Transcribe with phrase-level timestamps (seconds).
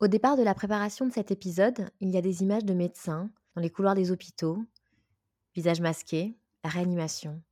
[0.00, 3.30] Au départ de la préparation de cet épisode, il y a des images de médecins
[3.56, 4.62] dans les couloirs des hôpitaux,
[5.56, 7.42] visage masqué, la réanimation.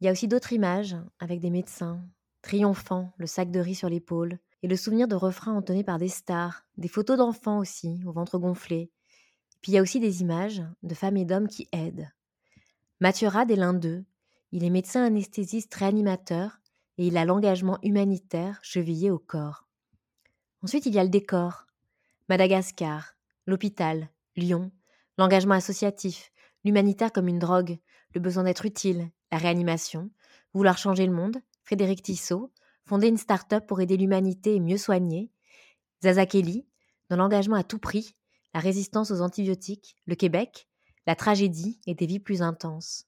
[0.00, 2.00] Il y a aussi d'autres images avec des médecins,
[2.42, 6.08] triomphants, le sac de riz sur l'épaule, et le souvenir de refrains entonnés par des
[6.08, 8.92] stars, des photos d'enfants aussi, au ventre gonflé.
[9.60, 12.08] Puis il y a aussi des images de femmes et d'hommes qui aident.
[13.00, 14.04] Mathieu Rad est l'un d'eux.
[14.52, 16.60] Il est médecin anesthésiste réanimateur
[16.98, 19.63] et il a l'engagement humanitaire chevillé au corps.
[20.64, 21.66] Ensuite, il y a le décor.
[22.30, 24.72] Madagascar, l'hôpital, Lyon,
[25.18, 26.32] l'engagement associatif,
[26.64, 27.78] l'humanitaire comme une drogue,
[28.14, 30.10] le besoin d'être utile, la réanimation,
[30.54, 32.50] vouloir changer le monde, Frédéric Tissot,
[32.86, 35.30] fonder une start-up pour aider l'humanité et mieux soigner,
[36.02, 36.66] Zaza Kelly,
[37.10, 38.16] dans l'engagement à tout prix,
[38.54, 40.66] la résistance aux antibiotiques, le Québec,
[41.06, 43.04] la tragédie et des vies plus intenses.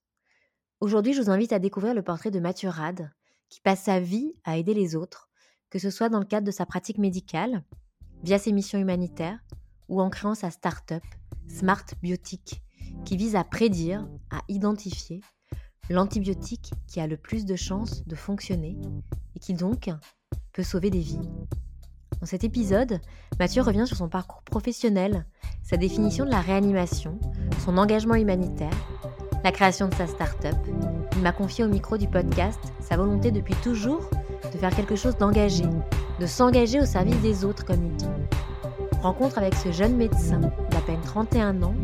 [0.80, 3.10] Aujourd'hui, je vous invite à découvrir le portrait de Mathieu Rad,
[3.48, 5.30] qui passe sa vie à aider les autres,
[5.70, 7.62] que ce soit dans le cadre de sa pratique médicale,
[8.22, 9.38] via ses missions humanitaires,
[9.88, 11.02] ou en créant sa start-up,
[11.48, 12.62] Smart Biotique,
[13.04, 15.20] qui vise à prédire, à identifier
[15.90, 18.76] l'antibiotique qui a le plus de chances de fonctionner
[19.34, 19.90] et qui donc
[20.52, 21.20] peut sauver des vies.
[22.20, 23.00] Dans cet épisode,
[23.38, 25.26] Mathieu revient sur son parcours professionnel,
[25.62, 27.20] sa définition de la réanimation,
[27.64, 28.74] son engagement humanitaire,
[29.44, 30.56] la création de sa start-up.
[31.12, 34.10] Il m'a confié au micro du podcast sa volonté depuis toujours
[34.52, 35.64] de faire quelque chose d'engagé,
[36.20, 38.06] de s'engager au service des autres, comme il dit.
[39.02, 41.74] Rencontre avec ce jeune médecin d'à peine 31 ans,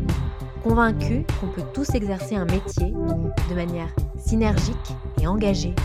[0.63, 2.93] convaincu qu'on peut tous exercer un métier
[3.49, 5.75] de manière synergique et engagée.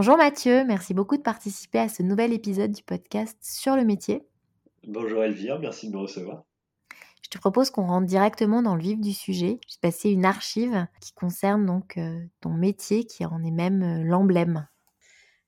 [0.00, 4.22] Bonjour Mathieu, merci beaucoup de participer à ce nouvel épisode du podcast sur le métier.
[4.84, 6.46] Bonjour Elvire, merci de me recevoir.
[7.22, 9.58] Je te propose qu'on rentre directement dans le vif du sujet.
[9.68, 13.82] Je vais passer une archive qui concerne donc euh, ton métier, qui en est même
[13.82, 14.66] euh, l'emblème.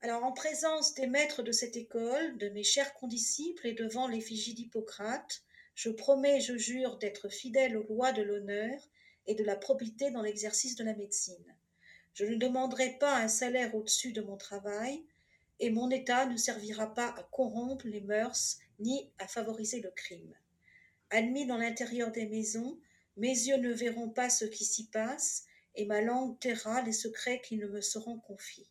[0.03, 4.53] Alors, en présence des maîtres de cette école, de mes chers condisciples et devant l'effigie
[4.53, 8.79] d'Hippocrate, je promets et je jure d'être fidèle aux lois de l'honneur
[9.27, 11.43] et de la probité dans l'exercice de la médecine.
[12.15, 15.03] Je ne demanderai pas un salaire au-dessus de mon travail,
[15.61, 20.35] et mon État ne servira pas à corrompre les mœurs ni à favoriser le crime.
[21.11, 22.79] Admis dans l'intérieur des maisons,
[23.17, 27.41] mes yeux ne verront pas ce qui s'y passe, et ma langue taira les secrets
[27.41, 28.69] qui ne me seront confiés.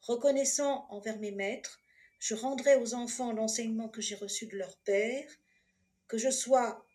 [0.00, 1.80] Reconnaissant envers mes maîtres,
[2.18, 5.30] je rendrai aux enfants l'enseignement que j'ai reçu de leur père,
[6.08, 6.86] que je sois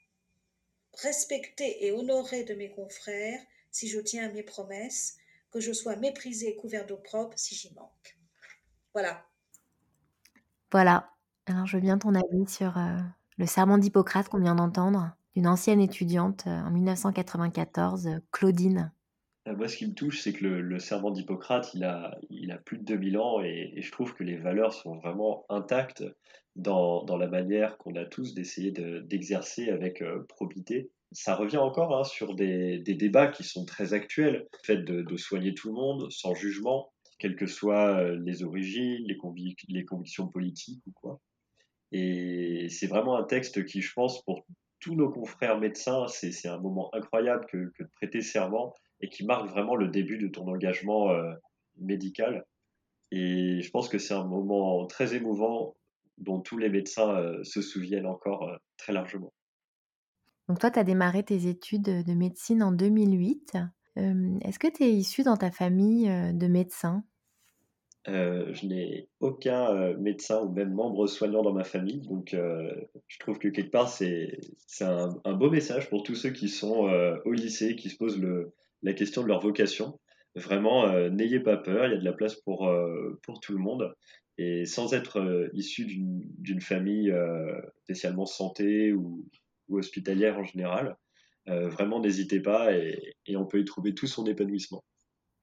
[0.94, 3.42] respecté et honoré de mes confrères
[3.72, 5.19] si je tiens à mes promesses,
[5.52, 8.18] que je sois méprisé et couvert d'eau propre si j'y manque.
[8.94, 9.26] Voilà.
[10.72, 11.12] Voilà.
[11.48, 13.00] Alors, je veux bien ton avis sur euh,
[13.38, 18.92] le serment d'Hippocrate qu'on vient d'entendre, d'une ancienne étudiante euh, en 1994, euh, Claudine.
[19.48, 22.78] Moi, ce qui me touche, c'est que le, serment d'Hippocrate, il a, il a plus
[22.78, 26.04] de 2000 ans et, je trouve que les valeurs sont vraiment intactes
[26.56, 32.04] dans, dans la manière qu'on a tous d'essayer d'exercer avec probité ça revient encore hein,
[32.04, 34.48] sur des, débats qui sont très actuels.
[34.52, 39.04] Le fait de, soigner tout le monde sans jugement, quelles que soient euh, les origines,
[39.08, 39.18] les,
[39.86, 41.20] convictions politiques ou quoi.
[41.92, 44.46] Et c'est vraiment un texte qui, je pense, pour
[44.80, 49.50] tous nos confrères médecins, c'est un moment incroyable que, de prêter serment et qui marque
[49.50, 51.34] vraiment le début de ton engagement euh,
[51.78, 52.46] médical.
[53.12, 55.76] Et je pense que c'est un moment très émouvant
[56.20, 59.34] dont tous les médecins euh, se souviennent encore très largement.
[60.50, 63.54] Donc toi, tu as démarré tes études de médecine en 2008.
[64.42, 67.04] Est-ce que tu es issu dans ta famille de médecins?
[68.08, 73.38] Euh, je n'ai aucun médecin ou même membre soignant dans ma famille, donc je trouve
[73.38, 74.40] que quelque part c'est
[74.82, 76.90] un, un, beau message pour tous ceux qui sont
[77.26, 80.00] au lycée, qui se posent le, la question de leur vocation.
[80.34, 82.68] Vraiment, n'ayez pas peur, il y a de la place pour,
[83.22, 83.94] pour tout le monde.
[84.40, 87.14] Et sans être issu d'une famille
[87.84, 89.26] spécialement santé ou,
[89.70, 90.98] ou hospitalière en général,
[91.48, 94.84] euh, vraiment n'hésitez pas et, on peut y trouver tout son épanouissement.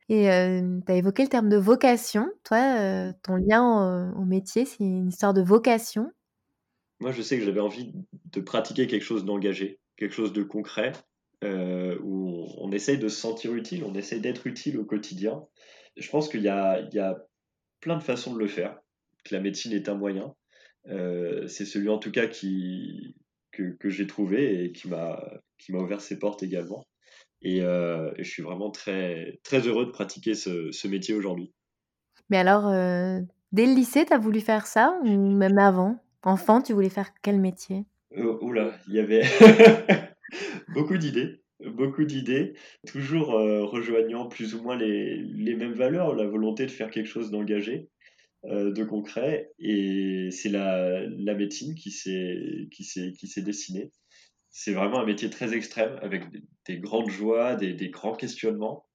[0.08, 2.28] Et euh, tu as évoqué le terme de vocation.
[2.44, 6.10] Toi, euh, ton lien au, métier, c'est une histoire de vocation?
[7.00, 7.92] Moi, je sais que j'avais envie
[8.32, 10.92] de pratiquer quelque chose d'engagé, quelque chose de concret,
[11.44, 15.44] euh, où on, essaye de se sentir utile, on essaye d'être utile au quotidien.
[15.96, 17.26] Je pense qu'il y y a
[17.80, 18.78] plein de façons de le faire,
[19.24, 20.34] que la médecine est un moyen.
[20.86, 23.16] C'est celui en tout cas qui,
[23.56, 25.22] que, que j'ai trouvé et qui m'a,
[25.58, 26.86] qui m'a ouvert ses portes également.
[27.42, 31.52] Et, euh, je suis vraiment très, très heureux de pratiquer ce, ce métier aujourd'hui.
[32.30, 33.20] Mais alors, euh,
[33.52, 36.02] dès le lycée, tu as voulu faire ça ou même avant?
[36.22, 37.84] Enfant, tu voulais faire quel métier?
[38.16, 39.22] Oh, Oula, il y avait
[40.74, 41.42] beaucoup d'idées.
[41.64, 42.52] Beaucoup d'idées,
[42.86, 47.06] toujours euh, rejoignant plus ou moins les, les, mêmes valeurs, la volonté de faire quelque
[47.06, 47.95] chose d'engagé, euh,
[48.46, 49.50] de concret.
[49.58, 53.90] Et c'est la, la médecine qui s'est dessinée.
[54.50, 58.86] C'est vraiment un métier très extrême, avec des, des grandes joies, des, des, grands questionnements.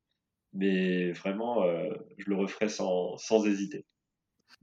[0.53, 1.87] Mais vraiment, euh,
[2.17, 3.85] je le referai sans, sans hésiter.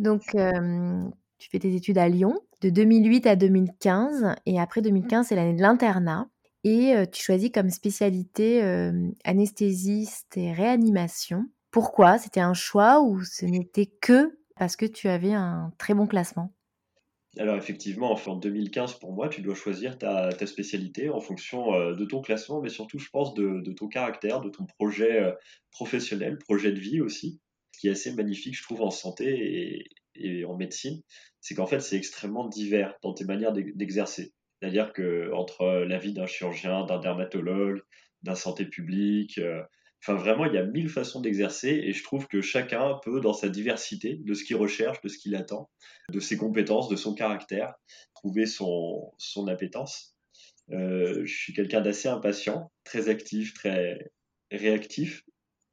[0.00, 1.08] Donc, euh,
[1.38, 4.34] tu fais tes études à Lyon de 2008 à 2015.
[4.46, 6.28] Et après 2015, c'est l'année de l'internat.
[6.64, 11.46] Et euh, tu choisis comme spécialité euh, anesthésiste et réanimation.
[11.70, 12.18] Pourquoi?
[12.18, 16.52] C'était un choix ou ce n'était que parce que tu avais un très bon classement
[17.36, 22.04] alors effectivement, en 2015, pour moi, tu dois choisir ta, spécialité en fonction euh, de
[22.04, 25.32] ton classement, mais surtout, je pense, de, ton caractère, de ton projet euh,
[25.70, 27.40] professionnel, projet de vie aussi.
[27.78, 29.88] Qui est assez magnifique, je trouve, en santé et,
[30.40, 31.00] et en médecine,
[31.40, 34.32] c'est qu'en fait, c'est extrêmement divers dans tes manières d'exercer.
[34.60, 37.80] C'est-à-dire que entre la vie d'un chirurgien, d'un dermatologue,
[38.22, 39.62] d'un santé publique, euh,
[40.00, 43.32] Enfin, vraiment, il y a mille façons d'exercer et je trouve que chacun peut, dans
[43.32, 45.68] sa diversité, de ce qu'il recherche, de ce qu'il attend,
[46.12, 47.74] de ses compétences, de son caractère,
[48.14, 50.14] trouver son, son appétence.
[50.70, 54.10] Euh, je suis quelqu'un d'assez impatient, très actif, très
[54.52, 55.24] réactif.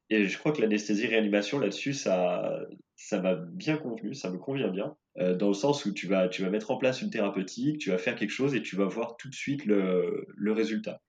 [0.09, 2.59] Et je crois que l'anesthésie-réanimation, là-dessus, ça,
[2.95, 6.29] ça m'a bien convenu, ça me convient bien, euh, dans le sens où tu vas,
[6.29, 8.85] tu vas mettre en place une thérapeutique, tu vas faire quelque chose et tu vas
[8.85, 11.01] voir tout de suite le, le résultat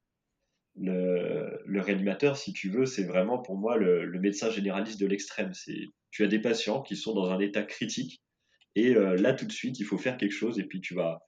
[0.78, 5.52] le, réanimateur, si tu veux, c'est vraiment pour moi le, médecin généraliste de l'extrême.
[5.54, 8.22] C'est, tu as des patients qui sont dans un état critique
[8.74, 11.20] et euh, là tout de suite, il faut faire quelque chose et puis tu vas,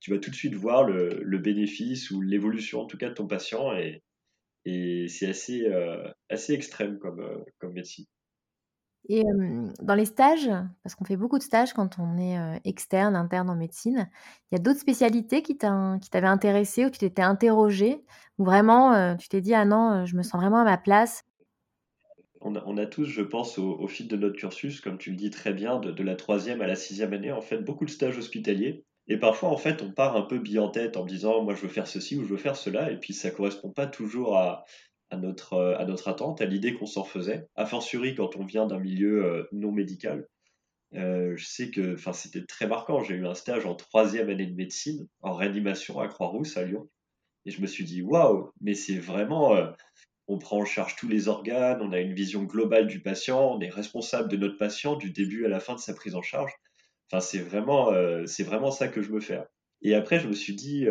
[0.00, 3.26] tu vas tout de suite voir le, bénéfice ou l'évolution en tout cas de ton
[3.26, 4.02] patient et,
[4.64, 8.06] et c'est assez, euh, assez extrême comme, euh, comme médecine.
[9.08, 9.24] Et
[9.80, 10.48] dans les stages,
[10.82, 14.08] parce qu'on fait beaucoup de stages quand on est externe, interne en médecine,
[14.50, 18.04] il y a d'autres spécialités qui t'avaient intéressé ou tu t'étais interrogé,
[18.38, 21.24] ou vraiment tu t'es dit ah non, je me sens vraiment à ma place.
[22.44, 25.52] On a, tous, je pense, au, fil de notre cursus, comme tu le dis très
[25.52, 28.84] bien, de, de la troisième à la sixième année, en fait, beaucoup de stages hospitaliers.
[29.06, 31.62] Et parfois, en fait, on part un peu bille en tête en disant, moi, je
[31.62, 34.64] veux faire ceci ou je veux faire cela, et puis ça correspond pas toujours à,
[35.12, 37.46] à notre, euh, à notre attente, à l'idée qu'on s'en faisait.
[37.54, 40.26] A fortiori, quand on vient d'un milieu euh, non médical.
[40.94, 43.02] Euh, je sais que c'était très marquant.
[43.02, 46.88] J'ai eu un stage en troisième année de médecine, en réanimation à Croix-Rousse, à Lyon.
[47.44, 49.56] Et je me suis dit, waouh, mais c'est vraiment.
[50.28, 53.60] On prend en charge tous les organes, on a une vision globale du patient, on
[53.60, 56.52] est responsable de notre patient du début à la fin de sa prise en charge.
[57.10, 57.90] Enfin, c'est vraiment,
[58.26, 59.46] c'est vraiment ça que je veux faire.
[59.82, 60.86] Et après, je me suis dit,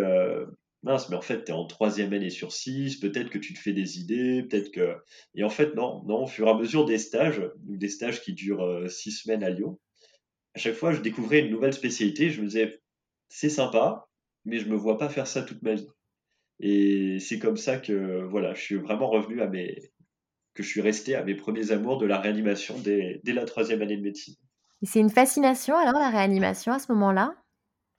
[0.83, 3.59] mince, mais en fait, tu es en troisième année sur six, peut-être que tu te
[3.59, 4.95] fais des idées, peut-être que...
[5.35, 8.33] Et en fait, non, non, au fur et à mesure des stages, des stages qui
[8.33, 9.79] durent euh, six semaines à Lyon,
[10.55, 12.81] à chaque fois, je découvrais une nouvelle spécialité, je me disais,
[13.29, 14.07] c'est sympa,
[14.43, 15.87] mais je me vois pas faire ça toute ma vie.
[16.59, 19.91] Et c'est comme ça que, voilà, je suis vraiment revenu à mes...
[20.53, 23.81] que je suis resté à mes premiers amours de la réanimation dès, dès la troisième
[23.81, 24.35] année de médecine.
[24.81, 27.35] Et c'est une fascination alors, la réanimation, à ce moment-là?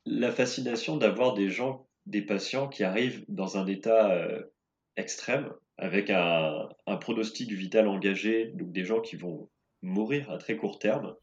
[0.04, 4.42] La fascination d'avoir des gens des patients qui arrivent dans un état euh,
[4.96, 6.68] extrême, avec un,
[7.00, 9.48] pronostic vital engagé, donc des gens qui vont
[9.82, 11.14] mourir à très court terme,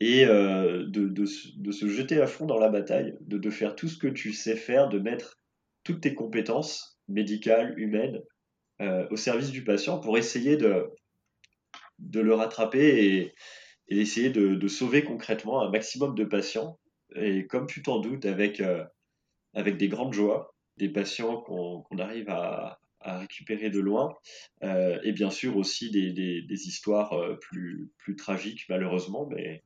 [0.00, 4.08] et euh, de, se jeter à fond dans la bataille, de, faire tout ce que
[4.08, 5.38] tu sais faire, de mettre
[5.84, 8.20] toutes tes compétences médicales, humaines,
[8.80, 10.88] euh, au service du patient pour essayer de,
[12.14, 13.34] le rattraper et,
[13.88, 16.78] et essayer de, sauver concrètement un maximum de patients.
[17.14, 18.62] Et comme tu t'en doutes, avec
[19.54, 24.14] avec des grandes joies, des patients qu'on qu arrive à, récupérer de loin,
[24.62, 29.64] euh, et bien sûr aussi des, histoires euh, plus, tragiques malheureusement, mais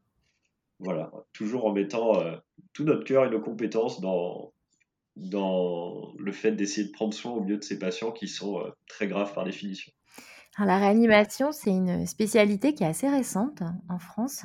[0.79, 2.37] voilà, toujours en mettant euh,
[2.73, 4.53] tout notre cœur et nos compétences dans,
[5.17, 9.35] le fait d'essayer de prendre soin au mieux de ces patients qui sont très graves
[9.35, 9.93] par définition.
[10.57, 14.45] Alors, la réanimation, c'est une spécialité qui est assez récente en France.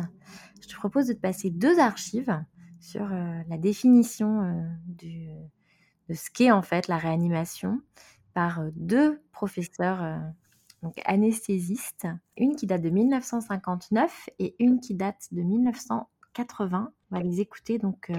[0.61, 2.33] Je te propose de te passer deux archives
[2.81, 5.45] sur euh, la définition euh,
[6.09, 7.79] de ce qu'est en fait la réanimation
[8.33, 10.19] par euh, deux professeurs
[11.05, 12.07] anesthésistes,
[12.37, 16.93] une qui date de 1959 et une qui date de 1980.
[17.11, 18.11] On va les écouter donc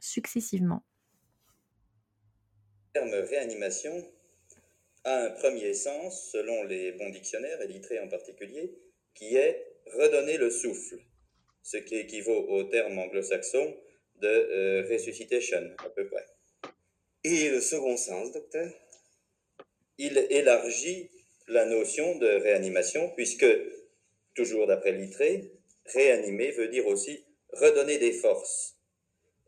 [0.00, 0.82] successivement.
[2.92, 3.92] terme réanimation
[5.04, 8.76] a un premier sens, selon les bons dictionnaires, et en particulier,
[9.14, 9.64] qui est
[9.98, 10.98] redonner le souffle,
[11.62, 13.74] ce qui équivaut au terme anglo-saxon
[14.20, 16.26] de euh, resuscitation, à peu près.
[17.24, 18.70] Et le second sens, docteur
[19.98, 21.10] Il élargit
[21.48, 23.46] la notion de réanimation, puisque,
[24.34, 25.50] toujours d'après Littré,
[25.86, 28.76] réanimer veut dire aussi redonner des forces.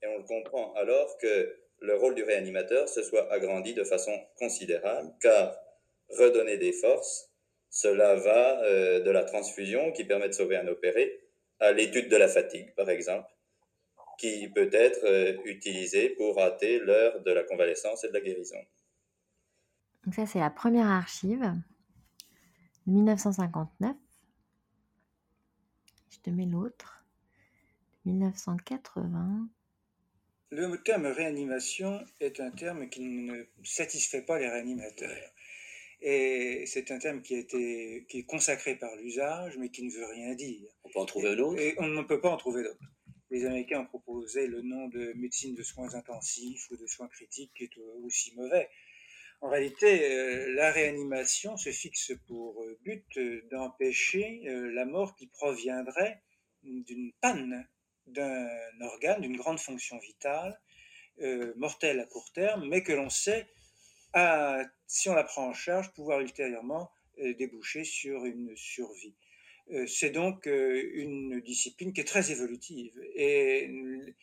[0.02, 4.18] Et on le comprend alors que le rôle du réanimateur se soit agrandi de façon
[4.36, 5.56] considérable, car
[6.10, 7.30] redonner des forces,
[7.70, 11.20] cela va euh, de la transfusion qui permet de sauver un opéré
[11.58, 13.28] à l'étude de la fatigue, par exemple,
[14.22, 18.64] qui peut être euh, utilisée pour rater l'heure de la convalescence et de la guérison.
[20.04, 21.52] Donc ça, c'est la première archive
[22.86, 23.96] de 1959.
[26.10, 27.04] Je te mets l'autre.
[28.04, 29.48] 1980.
[30.50, 35.32] Le terme réanimation est un terme qui ne satisfait pas les réanimateurs.
[36.00, 39.90] Et c'est un terme qui, a été, qui est consacré par l'usage, mais qui ne
[39.90, 40.68] veut rien dire.
[40.84, 41.60] On peut en trouver un autre?
[41.60, 42.78] Et on ne peut pas en trouver d'autre.
[43.32, 47.52] Les Américains ont proposé le nom de médecine de soins intensifs ou de soins critiques,
[47.54, 48.68] qui est aussi mauvais.
[49.40, 53.18] En réalité, euh, la réanimation se fixe pour but
[53.50, 56.22] d'empêcher euh, la mort qui proviendrait
[56.62, 57.66] d'une panne
[58.06, 58.48] d'un
[58.80, 60.60] organe, d'une grande fonction vitale,
[61.20, 63.48] euh, mortelle à court terme, mais que l'on sait,
[64.86, 69.14] si on la prend en charge, pouvoir ultérieurement euh, déboucher sur une survie.
[69.70, 72.92] Euh, c'est donc une discipline qui est très évolutive.
[73.14, 74.14] Et une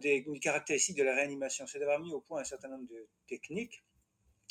[0.00, 3.84] des caractéristiques de la réanimation, c'est d'avoir mis au point un certain nombre de techniques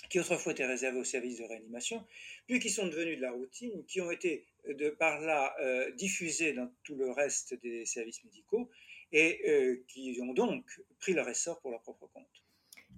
[0.10, 2.06] qui autrefois étaient réservées aux services de réanimation,
[2.48, 6.54] puis qui sont devenues de la routine, qui ont été de par là euh, diffusés
[6.54, 8.70] dans tout le reste des services médicaux
[9.12, 10.66] et euh, qui ont donc
[11.00, 12.28] pris leur essor pour leur propre compte.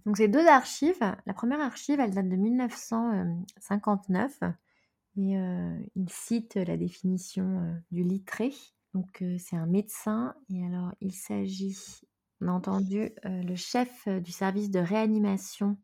[0.05, 4.39] Donc ces deux archives, la première archive, elle date de 1959
[5.17, 8.53] et euh, il cite la définition du littré.
[8.93, 11.75] Donc c'est un médecin et alors il s'agit
[12.41, 15.77] on a entendu le chef du service de réanimation,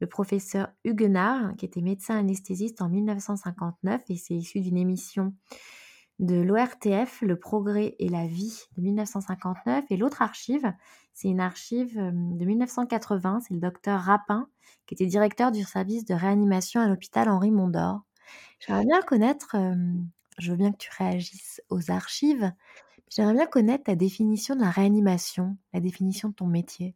[0.00, 5.34] le professeur Huguenard, qui était médecin anesthésiste en 1959, et c'est issu d'une émission
[6.18, 9.84] de l'ORTF, Le progrès et la vie de 1959.
[9.90, 10.72] Et l'autre archive,
[11.12, 14.48] c'est une archive de 1980, c'est le docteur Rapin,
[14.86, 18.00] qui était directeur du service de réanimation à l'hôpital Henri Mondor.
[18.58, 19.56] J'aimerais bien connaître,
[20.38, 22.52] je veux bien que tu réagisses aux archives,
[23.14, 26.94] J'aimerais bien connaître ta définition de la réanimation, la définition de ton métier.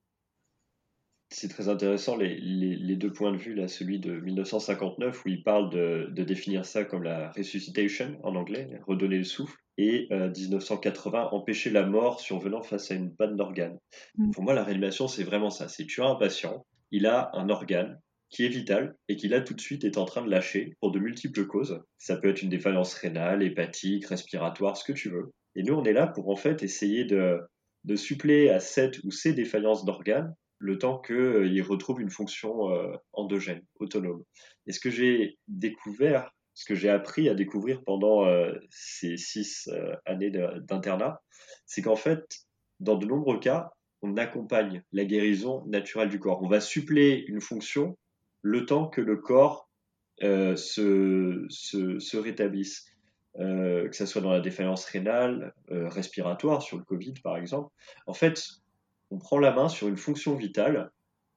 [1.32, 5.70] C'est très intéressant les, deux points de vue, là, celui de 1959 où il parle
[5.70, 11.70] de, définir ça comme la resuscitation en anglais, redonner le souffle, et 1980, euh, empêcher
[11.70, 13.78] la mort survenant face à une panne d'organe.
[14.18, 14.32] Mmh.
[14.32, 15.68] Pour moi, la réanimation, c'est vraiment ça.
[15.68, 17.98] C'est tu as un patient, il a un organe
[18.30, 20.92] qui est vital et qui là tout de suite est en train de lâcher pour
[20.92, 21.82] de multiples causes.
[21.98, 25.32] Ça peut être une défaillance rénale, hépatique, respiratoire, ce que tu veux.
[25.56, 27.40] Et nous, on est là pour en fait essayer de,
[27.84, 32.70] de suppléer à cette ou ces défaillances d'organes le temps qu'ils euh, retrouvent une fonction
[32.70, 34.22] euh, endogène, autonome.
[34.66, 39.68] Et ce que j'ai découvert, ce que j'ai appris à découvrir pendant euh, ces six
[40.04, 41.20] années d'internat,
[41.64, 42.26] c'est qu'en fait,
[42.78, 43.70] dans de nombreux cas,
[44.02, 46.42] on accompagne la guérison naturelle du corps.
[46.42, 47.98] On va suppléer une fonction
[48.42, 49.68] le temps que le corps
[50.20, 52.90] se, se, se rétablisse.
[53.38, 57.72] Euh, que ce soit dans la défaillance rénale, euh, respiratoire, sur le Covid par exemple.
[58.06, 58.44] En fait,
[59.10, 60.90] on prend la main sur une fonction vitale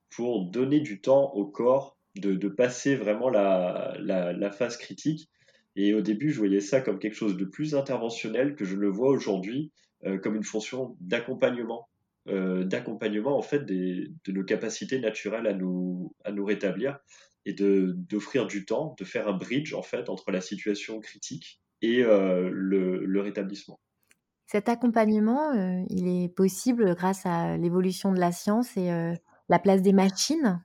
[0.09, 5.29] pour donner du temps au corps de, passer vraiment la, la, phase critique.
[5.75, 8.89] Et au début, je voyais ça comme quelque chose de plus interventionnel que je le
[8.89, 9.71] vois aujourd'hui
[10.05, 11.87] euh, comme une fonction d'accompagnement,
[12.25, 16.99] d'accompagnement en fait des, de nos capacités naturelles à nous, à nous rétablir
[17.45, 22.03] et d'offrir du temps, de faire un bridge en fait entre la situation critique et
[22.03, 23.79] euh, le, rétablissement.
[24.47, 29.13] Cet accompagnement, euh, il est possible grâce à l'évolution de la science et euh,
[29.49, 30.63] la place des machines?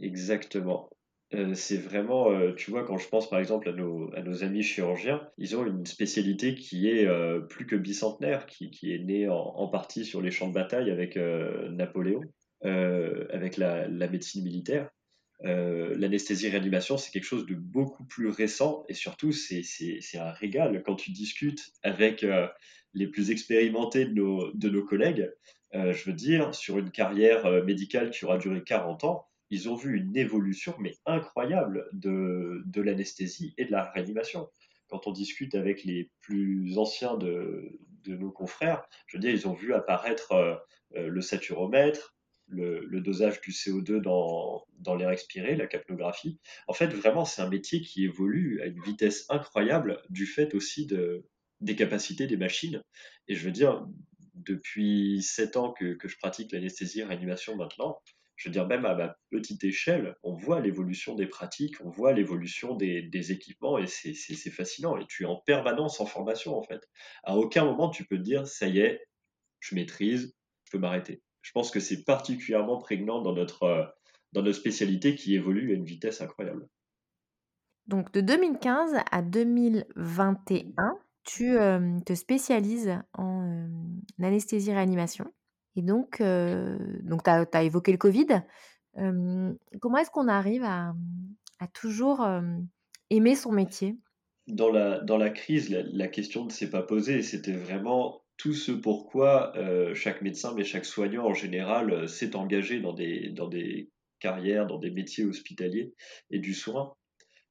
[0.00, 0.88] Exactement.
[1.54, 5.64] C'est vraiment, tu vois, quand je pense par exemple à nos, amis chirurgiens, ils ont
[5.64, 7.06] une spécialité qui est
[7.48, 12.22] plus que bicentenaire, qui, est née en, partie sur les champs de bataille avec Napoléon,
[12.62, 14.90] avec la, médecine militaire.
[15.44, 19.64] Euh, l'anesthésie-réanimation, c'est quelque chose de beaucoup plus récent et surtout, c'est
[20.14, 20.82] un régal.
[20.84, 22.46] Quand tu discutes avec euh,
[22.94, 25.30] les plus expérimentés de nos, collègues,
[25.74, 29.74] euh, je veux dire, sur une carrière médicale qui aura duré 40 ans, ils ont
[29.74, 34.48] vu une évolution, mais incroyable, de, de l'anesthésie et de la réanimation.
[34.88, 39.46] Quand on discute avec les plus anciens de, de nos confrères, je veux dire, ils
[39.46, 40.64] ont vu apparaître
[40.94, 42.16] le saturomètre,
[42.50, 46.38] le, dosage du CO2 dans, dans l'air expiré, la capnographie.
[46.68, 50.86] En fait, vraiment, c'est un métier qui évolue à une vitesse incroyable du fait aussi
[50.86, 51.24] de,
[51.60, 52.82] des capacités des machines.
[53.28, 53.86] Et je veux dire,
[54.34, 58.00] depuis sept ans que, que je pratique l'anesthésie réanimation maintenant,
[58.40, 62.14] je veux dire, même à ma petite échelle, on voit l'évolution des pratiques, on voit
[62.14, 64.96] l'évolution des, équipements et c'est fascinant.
[64.96, 66.88] Et tu es en permanence en formation, en fait.
[67.22, 69.06] À aucun moment, tu peux te dire, ça y est,
[69.58, 71.20] je maîtrise, je peux m'arrêter.
[71.42, 73.84] Je pense que c'est particulièrement prégnant dans notre, euh,
[74.32, 76.66] dans notre spécialité qui évolue à une vitesse incroyable.
[77.88, 81.56] Donc de 2015 à 2021, tu
[82.06, 83.68] te spécialises en
[84.18, 85.30] anesthésie-réanimation.
[85.80, 88.26] Et donc, donc tu as, évoqué le Covid.
[88.94, 90.94] comment est-ce qu'on arrive à,
[91.58, 92.26] à toujours
[93.08, 93.96] aimer son métier?
[94.46, 97.22] Dans la, dans la crise, la, question ne s'est pas posée.
[97.22, 99.54] C'était vraiment tout ce pourquoi
[99.94, 104.78] chaque médecin, mais chaque soignant en général, s'est engagé dans des, dans des carrières, dans
[104.78, 105.94] des métiers hospitaliers
[106.30, 106.92] et du soin.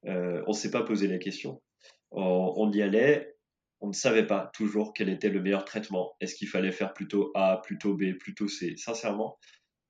[0.03, 1.63] on ne s'est pas posé la question.
[2.11, 3.38] on y allait,
[3.81, 6.15] on ne savait pas toujours quel était le meilleur traitement.
[6.19, 9.37] Est-ce qu'il fallait faire plutôt A, plutôt B, plutôt C, sincèrement.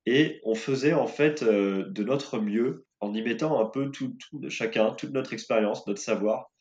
[0.05, 4.15] Et on faisait en fait euh, de notre mieux en y mettant un peu tout,
[4.19, 6.51] tout chacun, toute notre expérience, notre savoir.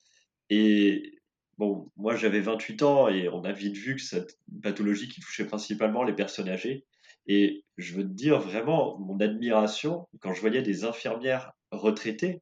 [0.50, 1.18] Et
[1.58, 5.46] bon, moi j'avais 28 ans et on a vite vu que cette pathologie qui touchait
[5.46, 6.86] principalement les personnes âgées.
[7.26, 12.40] Et je veux te dire vraiment mon admiration quand je voyais des infirmières retraitées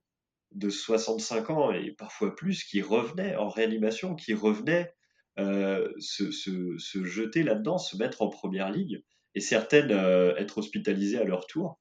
[0.56, 4.92] de 65 ans et parfois plus qui revenaient en réanimation, qui revenaient
[5.38, 9.02] euh, se, se, jeter là-dedans, se mettre en première ligne,
[9.34, 11.78] et certaines euh, être hospitalisées à leur tour.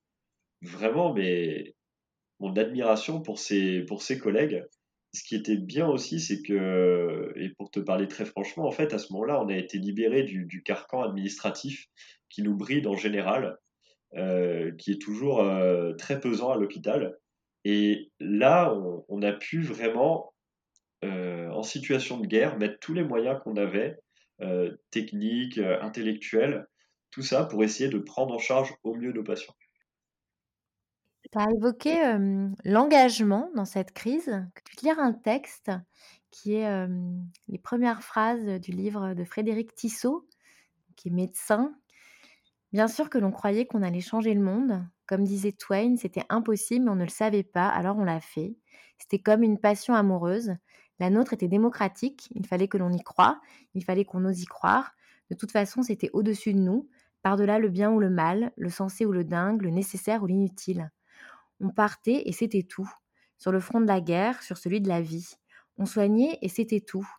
[0.62, 1.74] Vraiment, mais
[2.42, 4.66] mon admiration pour ces, pour ces collègues.
[5.14, 8.94] Ce qui était bien aussi, c'est que, et pour te parler très franchement, en fait,
[8.94, 11.88] à ce moment-là, on a été libéré du, du, carcan administratif
[12.28, 13.58] qui nous bride en général,
[14.18, 15.50] euh, qui est toujours
[15.98, 17.18] très pesant à l'hôpital.
[17.66, 18.72] Et là,
[19.10, 20.36] on, a pu vraiment,
[21.04, 23.98] euh, en situation de guerre, mettre tous les moyens qu'on avait,
[24.42, 26.68] euh, techniques, euh, intellectuels,
[27.10, 29.56] tout ça pour essayer de prendre en charge au mieux nos patients.
[31.32, 31.96] Tu as évoqué
[32.64, 34.48] l'engagement dans cette crise.
[34.56, 35.72] Tu peux lire un texte
[36.30, 36.88] qui est
[37.48, 40.28] les premières phrases du livre de Frédéric Tissot,
[40.96, 41.74] qui est médecin.
[42.76, 46.84] Bien sûr que l'on croyait qu'on allait changer le monde, comme disait Twain, c'était impossible,
[46.84, 48.58] mais on ne le savait pas, alors on l'a fait.
[48.98, 50.52] C'était comme une passion amoureuse.
[51.00, 53.40] La nôtre était démocratique, il fallait que l'on y croie,
[53.76, 54.92] il fallait qu'on ose y croire.
[55.30, 56.90] De toute façon, c'était au-dessus de nous,
[57.22, 60.92] par-delà le bien ou le mal, le sensé ou le dingue, le nécessaire ou l'inutile.
[61.62, 62.92] On partait et c'était tout.
[63.38, 65.36] Sur le front de la guerre, sur celui de la vie.
[65.78, 67.10] On soignait et c'était tout.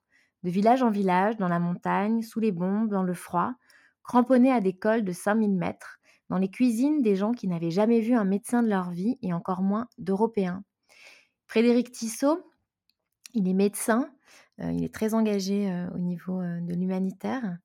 [0.43, 3.55] De village en village, dans la montagne, sous les bombes, dans le froid,
[4.07, 8.01] cramponnés à des cols de 5000 mètres, dans les cuisines des gens qui n'avaient jamais
[8.01, 10.65] vu un médecin de leur vie et encore moins d'Européens.
[11.47, 12.41] Frédéric Tissot,
[13.35, 14.11] il est médecin,
[14.61, 17.59] euh, il est très engagé euh, au niveau euh, de l'humanitaire.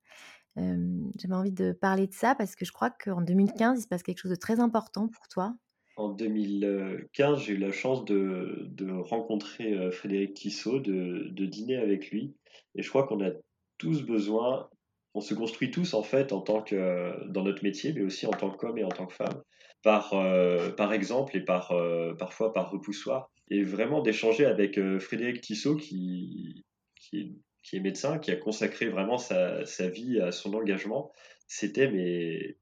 [0.58, 4.04] J'avais envie de parler de ça parce que je crois qu'en 2015, il se passe
[4.04, 5.56] quelque chose de très important pour toi.
[5.96, 8.70] En 2015, j'ai eu la chance de,
[9.04, 12.36] rencontrer Frédéric Tissot, de, dîner avec lui.
[12.76, 13.32] Et je crois qu'on a
[13.78, 14.70] tous besoin
[15.14, 18.32] on se construit tous en fait en tant que dans notre métier, mais aussi en
[18.32, 19.42] tant qu'homme et en tant que femme,
[19.84, 25.00] par euh, par exemple et par euh, parfois par repoussoir, et vraiment d'échanger avec euh,
[25.00, 27.36] Frédéric Tissot qui qui
[27.74, 31.12] est, médecin, qui a consacré vraiment sa, sa vie à son engagement.
[31.48, 32.58] C'était mais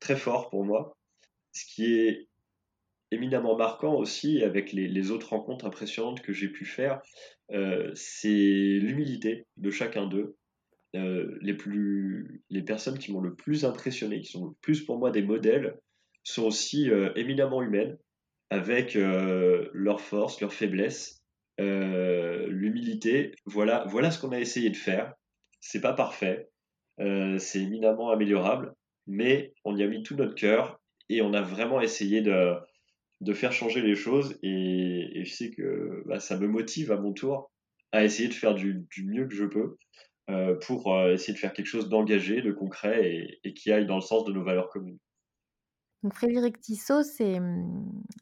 [0.00, 0.96] très fort pour moi.
[1.52, 2.28] Ce qui est
[3.12, 7.00] éminemment marquant aussi avec les, les autres rencontres impressionnantes que j'ai pu faire,
[7.94, 10.36] c'est l'humilité de chacun d'eux
[10.94, 14.98] euh, les, plus, les personnes qui m'ont le plus impressionné, qui sont le plus pour
[14.98, 15.80] moi des modèles,
[16.22, 17.98] sont aussi euh, éminemment humaines,
[18.50, 21.20] avec euh, leurs forces, leurs faiblesses,
[21.58, 23.32] l'humilité.
[23.44, 25.14] Voilà, voilà ce qu'on a essayé de faire.
[25.60, 26.50] C'est pas parfait,
[26.98, 28.74] c'est éminemment améliorable,
[29.06, 32.54] mais on y a mis tout notre cœur et on a vraiment essayé de,
[33.32, 34.38] faire changer les choses.
[34.42, 37.50] Et, je sais que bah, ça me motive à mon tour
[37.92, 39.76] à essayer de faire du mieux que je peux.
[40.30, 43.96] Euh, pour euh, essayer de faire quelque chose d'engagé, de concret et, qui aille dans
[43.96, 44.96] le sens de nos valeurs communes.
[46.02, 47.40] Donc Frédéric Tissot, ces,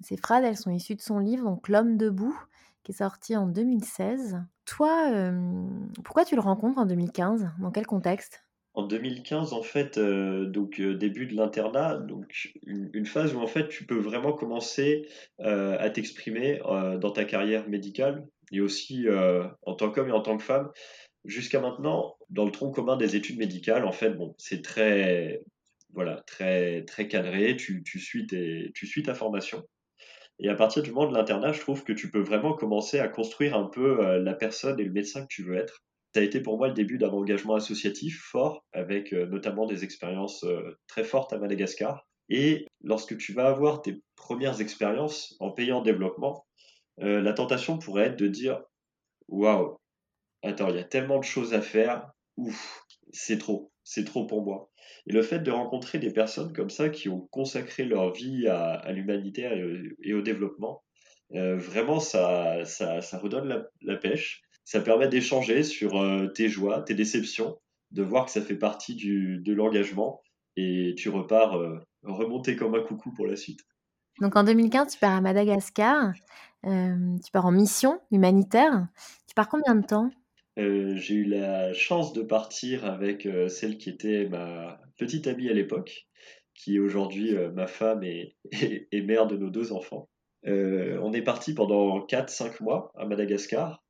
[0.00, 2.36] ces, phrases, elles sont issues de son livre donc L'homme debout,
[2.82, 4.40] qui est sorti en 2016.
[4.64, 5.68] Toi, euh,
[6.04, 8.42] pourquoi tu le rencontres en 2015 Dans quel contexte?
[8.74, 13.68] En 2015, en fait, donc début de l'internat, donc une, une, phase où en fait
[13.68, 15.06] tu peux vraiment commencer
[15.38, 16.58] à t'exprimer
[16.98, 19.06] dans ta carrière médicale et aussi
[19.66, 20.70] en tant qu'homme et en tant que femme
[21.24, 25.42] jusqu'à maintenant, dans le tronc commun des études médicales, en fait, bon, c'est très,
[25.92, 29.62] voilà, très, très cadré, tu, tu, suis tes, tu suis ta formation.
[30.38, 33.08] Et à partir du moment de l'internat, je trouve que tu peux vraiment commencer à
[33.08, 35.82] construire un peu euh, la personne et le médecin que tu veux être.
[36.14, 39.84] Ça a été pour moi le début d'un engagement associatif fort, avec euh, notamment des
[39.84, 42.06] expériences euh, très fortes à Madagascar.
[42.28, 46.46] Et lorsque tu vas avoir tes premières expériences en pays en développement,
[46.98, 48.62] la tentation pourrait être de dire
[49.28, 49.76] Waouh,
[50.42, 54.44] attends, il y a tellement de choses à faire, ouf, c'est trop, c'est trop pour
[54.44, 54.70] moi.
[55.06, 58.90] Et le fait de rencontrer des personnes comme ça qui ont consacré leur vie à,
[58.92, 59.48] l'humanité
[60.02, 60.82] et, au développement,
[61.34, 64.42] euh, vraiment, ça, ça, redonne la, pêche.
[64.64, 67.58] Ça permet d'échanger sur euh, tes joies, tes déceptions,
[67.90, 70.22] de voir que ça fait partie de l'engagement
[70.56, 73.60] et tu repars euh, remonté comme un coucou pour la suite.
[74.20, 76.12] Donc en 2015, tu pars à Madagascar,
[76.62, 78.86] tu pars en mission humanitaire.
[79.26, 80.10] Tu pars combien de temps?
[80.58, 85.48] Euh, j'ai eu la chance de partir avec euh, celle qui était ma petite amie
[85.48, 86.06] à l'époque,
[86.54, 88.36] qui est aujourd'hui euh, ma femme et,
[88.92, 90.08] mère de nos deux enfants.
[90.44, 93.82] on est parti pendant 4-5 mois à Madagascar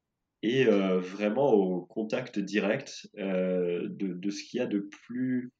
[0.44, 5.52] et vraiment au contact direct de, ce qu'il y a de plus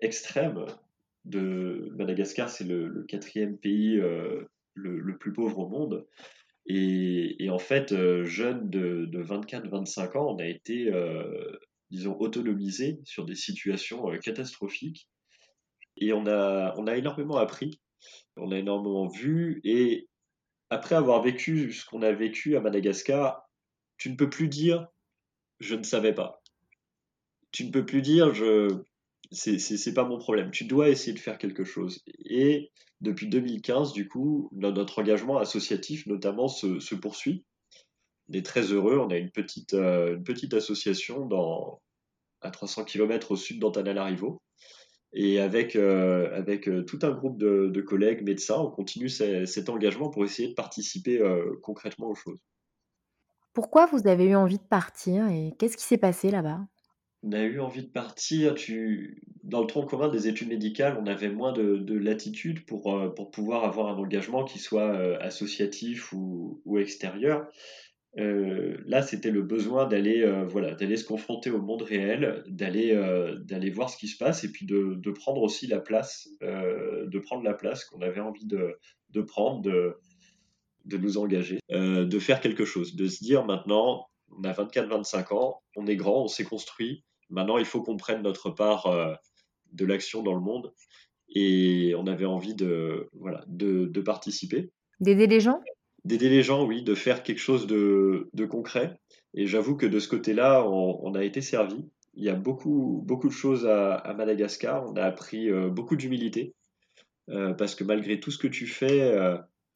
[0.00, 0.66] extrême.
[1.24, 3.98] De Madagascar, c'est le, quatrième pays
[4.74, 6.06] le, plus pauvre au monde.
[6.70, 11.58] Et, en fait, euh, jeune de, 24-25 ans, on a été, euh,
[11.90, 15.08] disons, autonomisé sur des situations euh, catastrophiques.
[15.96, 17.80] Et on a, on a énormément appris,
[18.36, 19.62] on a énormément vu.
[19.64, 20.08] Et
[20.68, 23.48] après avoir vécu ce qu'on a vécu à Madagascar,
[23.96, 24.86] tu ne peux plus dire
[25.60, 26.42] je ne savais pas.
[27.50, 28.82] Tu ne peux plus dire je
[29.30, 30.50] c'est pas mon problème.
[30.50, 32.02] Tu dois essayer de faire quelque chose.
[32.24, 37.44] Et depuis 2015, du coup, notre engagement associatif, notamment, se, poursuit.
[38.28, 38.98] On est très heureux.
[38.98, 40.18] On a une petite, euh,
[40.52, 41.28] association
[42.40, 44.40] à 300 km au sud d'Antananarivo.
[45.14, 50.24] Et avec, euh, euh, tout un groupe de, collègues médecins, on continue cet engagement pour
[50.24, 51.20] essayer de participer
[51.62, 52.38] concrètement aux choses.
[53.52, 56.60] Pourquoi vous avez eu envie de partir et qu'est-ce qui s'est passé là-bas?
[57.22, 58.54] On a eu envie de partir.
[58.54, 59.22] Tu...
[59.42, 63.30] Dans le tronc commun des études médicales, on avait moins de, latitude pour, euh, pour
[63.30, 67.46] pouvoir avoir un engagement qui soit euh, associatif ou, ou extérieur.
[68.18, 72.94] Euh, là, c'était le besoin d'aller voilà, d'aller se confronter au monde réel, d'aller
[73.44, 77.18] d'aller voir ce qui se passe et puis de, de prendre aussi la place, de
[77.18, 78.78] prendre la place qu'on avait envie de,
[79.10, 79.98] de prendre, de,
[80.86, 85.62] de nous engager, de faire quelque chose, de se dire maintenant, on a 24-25 ans,
[85.76, 89.14] on est grand, on s'est construit, Maintenant, il faut qu'on prenne notre part euh,
[89.72, 90.72] de l'action dans le monde.
[91.34, 94.70] Et on avait envie de, voilà, de, participer.
[95.00, 95.60] D'aider les gens?
[96.04, 98.98] D'aider les gens, oui, de faire quelque chose de, concret.
[99.34, 101.84] Et j'avoue que de ce côté-là, on, a été servi.
[102.14, 104.88] Il y a beaucoup, beaucoup de choses à, Madagascar.
[104.88, 106.54] On a appris euh, beaucoup d'humilité.
[107.28, 109.14] Euh, parce que malgré tout ce que tu fais,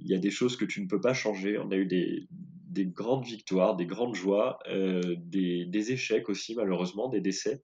[0.00, 1.58] il y a des choses que tu ne peux pas changer.
[1.58, 2.28] On a eu des,
[2.72, 7.62] des grandes victoires, des grandes joies, euh, des, échecs aussi malheureusement, des décès.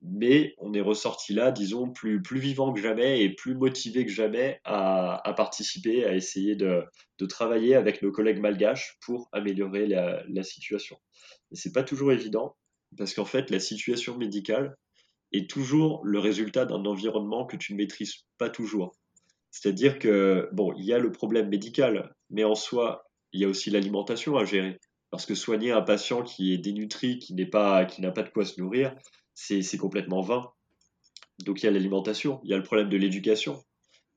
[0.00, 4.12] Mais on est ressorti là, disons, plus, plus vivant que jamais et plus motivé que
[4.12, 6.84] jamais à, participer, à essayer de,
[7.28, 10.96] travailler avec nos collègues malgaches pour améliorer la, situation.
[11.50, 12.56] Et c'est pas toujours évident
[12.96, 14.76] parce qu'en fait, la situation médicale
[15.32, 18.96] est toujours le résultat d'un environnement que tu ne maîtrises pas toujours.
[19.50, 23.48] C'est-à-dire que, bon, il y a le problème médical, mais en soi, il y a
[23.48, 24.78] aussi l'alimentation à gérer.
[25.10, 28.28] Parce que soigner un patient qui est dénutri, qui n'est pas, qui n'a pas de
[28.28, 28.94] quoi se nourrir,
[29.34, 30.50] c'est, complètement vain.
[31.44, 33.62] Donc il y a l'alimentation, il y a le problème de l'éducation.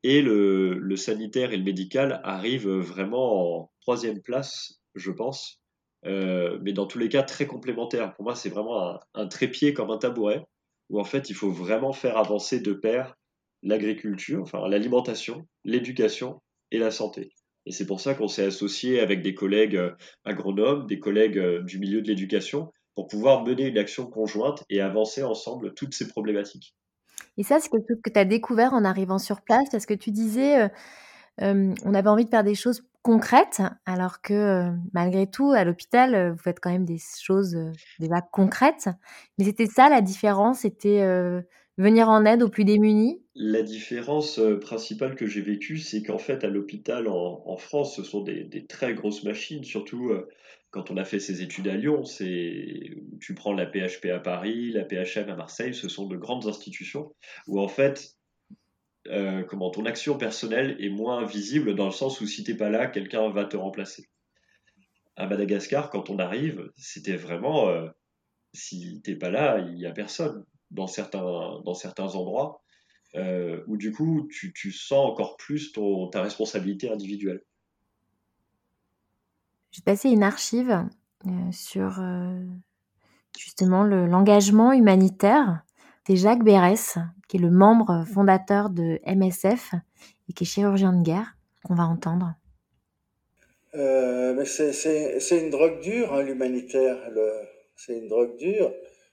[0.04, 5.62] Et le, sanitaire et le médical arrivent vraiment en troisième place, je pense.
[6.06, 8.14] Euh, mais dans tous les cas, très complémentaires.
[8.16, 10.44] Pour moi, c'est vraiment un, un, trépied comme un tabouret,
[10.90, 13.16] où en fait, il faut vraiment faire avancer de pair
[13.64, 17.32] l'agriculture, enfin l'alimentation, l'éducation et la santé.
[17.66, 19.92] Et c'est pour ça qu'on s'est associé avec des collègues euh,
[20.26, 24.82] agronomes, des collègues euh, du milieu de l'éducation, pour pouvoir mener une action conjointe et
[24.82, 26.76] avancer ensemble toutes ces problématiques.
[27.38, 29.94] Et ça, c'est quelque chose que tu as découvert en arrivant sur place, parce que
[29.94, 30.70] tu disais,
[31.42, 36.32] euh, on avait envie de faire des choses concrètes, alors que malgré tout, à l'hôpital,
[36.32, 37.58] vous faites quand même des choses
[38.00, 38.90] déjà concrètes.
[39.38, 41.02] Mais c'était ça la différence, c'était
[41.82, 43.22] venir en aide aux plus démunis?
[43.36, 48.04] La différence euh, principale que j'ai vécue, c'est qu'en fait, à l'hôpital en, France, ce
[48.04, 50.28] sont des, très grosses machines, surtout euh,
[50.70, 52.04] quand on a fait ses études à Lyon.
[53.20, 57.14] Tu prends la PHP à Paris, la PHM à Marseille, ce sont de grandes institutions
[57.48, 58.16] où en fait,
[59.08, 62.88] euh, ton action personnelle est moins visible dans le sens où si t'es pas là,
[62.88, 64.06] quelqu'un va te remplacer.
[65.16, 67.70] À Madagascar, quand on arrive, c'était vraiment
[68.54, 72.62] si t'es pas là, il y a personne dans certains, dans certains endroits.
[73.16, 77.44] euh, où du coup tu, tu sens encore plus ton, ta responsabilité individuelle.
[79.72, 80.86] J'ai passé une archive
[81.28, 82.40] euh, sur euh,
[83.38, 85.64] justement le- l'engagement humanitaire.
[86.08, 89.76] C'est Jacques Bérès, qui est le membre fondateur de MSF
[90.30, 92.34] et qui est chirurgien de guerre, qu'on va entendre.
[93.76, 96.98] Euh, mais c'est- une drogue dure, hein, l'humanitaire.
[97.76, 98.72] C'est une drogue dure.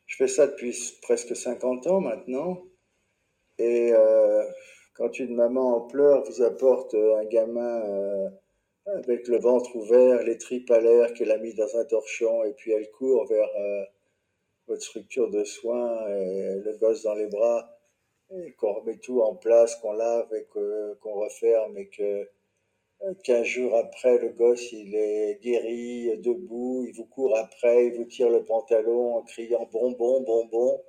[0.08, 2.64] Je fais ça depuis presque 50 ans maintenant.
[3.58, 4.42] Et euh,
[4.94, 8.28] quand une maman en pleurs vous apporte euh, un gamin euh,
[8.86, 12.54] avec le ventre ouvert, les tripes à l'air, qu'elle a mis dans un torchon, et
[12.54, 13.48] puis elle court vers
[14.66, 17.68] votre structure de soins, et le gosse dans les bras,
[18.30, 22.26] et qu'on remet tout en place, qu'on lave et qu'on referme, et que
[23.22, 28.04] 15 jours après, le gosse, il est guéri, debout, il vous court après, il vous
[28.04, 30.82] tire le pantalon en criant bonbon, bonbon.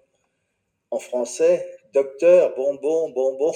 [0.91, 3.53] En français, docteur, bonbon, bonbon.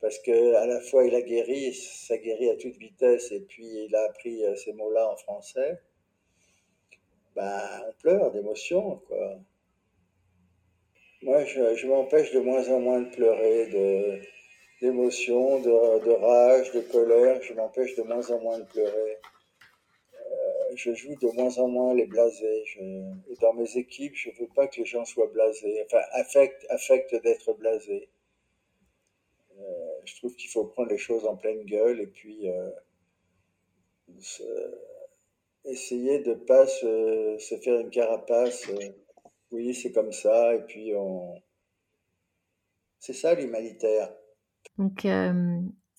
[0.00, 3.84] Parce que à la fois il a guéri, ça guérit à toute vitesse, et puis
[3.84, 5.78] il a appris euh, ces mots-là en français.
[7.36, 9.38] Ben, on pleure d'émotion, quoi.
[11.22, 14.20] Moi, je m'empêche de moins en moins de pleurer, de,
[14.80, 17.42] d'émotion, de, rage, de colère.
[17.42, 19.18] Je m'empêche de moins en moins de pleurer.
[20.14, 22.64] Euh, je joue de moins en moins les blasés.
[22.78, 27.52] Et dans mes équipes, je veux pas que les gens soient blasés, enfin, affectent, d'être
[27.54, 28.08] blasés.
[29.58, 32.70] Euh, je trouve qu'il faut prendre les choses en pleine gueule et puis euh,
[35.66, 38.66] essayer de pas se, se faire une carapace.
[39.50, 41.34] oui, c'est comme ça, et puis on...
[42.98, 44.14] C'est ça l'humanitaire.
[44.78, 45.06] Donc,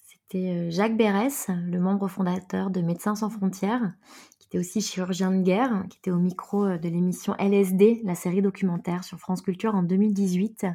[0.05, 3.93] c'était Jacques Bérès, le membre fondateur de Médecins sans frontières,
[4.39, 8.41] qui était aussi chirurgien de guerre, qui était au micro de l'émission LSD, la série
[8.41, 10.65] documentaire sur France Culture en 2018.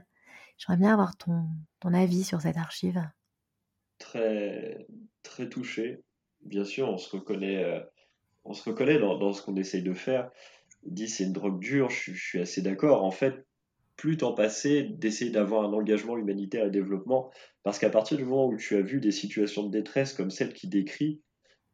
[0.59, 1.45] J'aimerais bien avoir ton,
[1.81, 3.03] ton avis sur cette archive.
[3.99, 4.87] Très,
[5.23, 6.03] très touché.
[6.43, 7.65] Bien sûr, on se reconnaît,
[8.45, 10.31] on se reconnaît dans, ce qu'on essaye de faire.
[10.85, 13.05] Il dit c'est une drogue dure, je suis assez d'accord.
[13.05, 13.47] En fait,
[13.97, 17.31] plus t'en passais d'essayer d'avoir un engagement humanitaire et développement,
[17.63, 20.53] parce qu'à partir du moment où tu as vu des situations de détresse comme celle
[20.53, 21.23] qu'il décrit,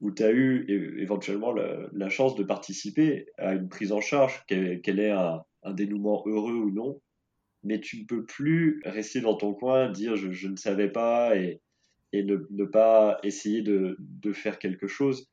[0.01, 0.67] où tu as eu
[0.99, 6.55] éventuellement la, chance de participer à une prise en charge, qu'elle ait un, dénouement heureux
[6.55, 7.01] ou non,
[7.63, 11.61] mais tu ne peux plus rester dans ton coin, dire je, ne savais pas et,
[12.13, 13.97] et ne, pas essayer de,
[14.33, 15.29] faire quelque chose.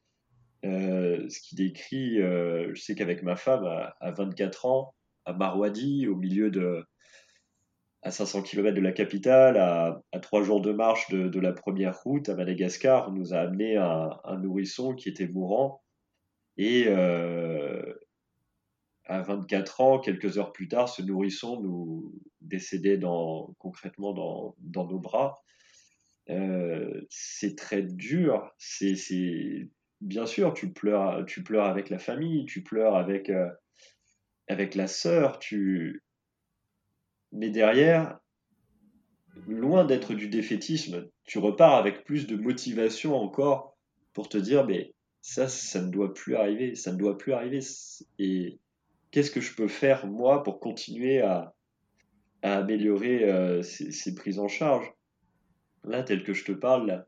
[0.66, 4.94] Euh, ce qui décrit, euh, je sais qu'avec ma femme, à 24 ans,
[5.30, 6.84] à Marwadi, au milieu de,
[8.02, 12.30] à 500 km de la capitale, à, 3 jours de marche de, la première route
[12.30, 15.84] à Madagascar, on nous a amené un, nourrisson qui était mourant.
[16.58, 17.94] Et euh,
[19.06, 23.00] à 24 ans, quelques heures plus tard, ce nourrisson nous décédait
[23.58, 25.36] concrètement dans, nos bras.
[26.30, 28.52] Euh, c'est très dur.
[28.58, 29.70] C'est,
[30.02, 33.50] bien sûr, tu pleures, tu pleures avec la famille, tu pleures avec, euh,
[34.50, 36.04] avec la sœur, tu,
[37.32, 38.20] mais derrière,
[39.48, 43.78] loin d'être du défaitisme, tu repars avec plus de motivation encore
[44.14, 47.60] pour te dire, mais ça, ça ne doit plus arriver, ça ne doit plus arriver.
[48.18, 48.60] Et
[49.12, 51.54] qu'est-ce que je peux faire, moi, pour continuer à,
[52.42, 54.92] améliorer euh, ces, prises en charge?
[55.84, 57.06] Là, tel que je te parle,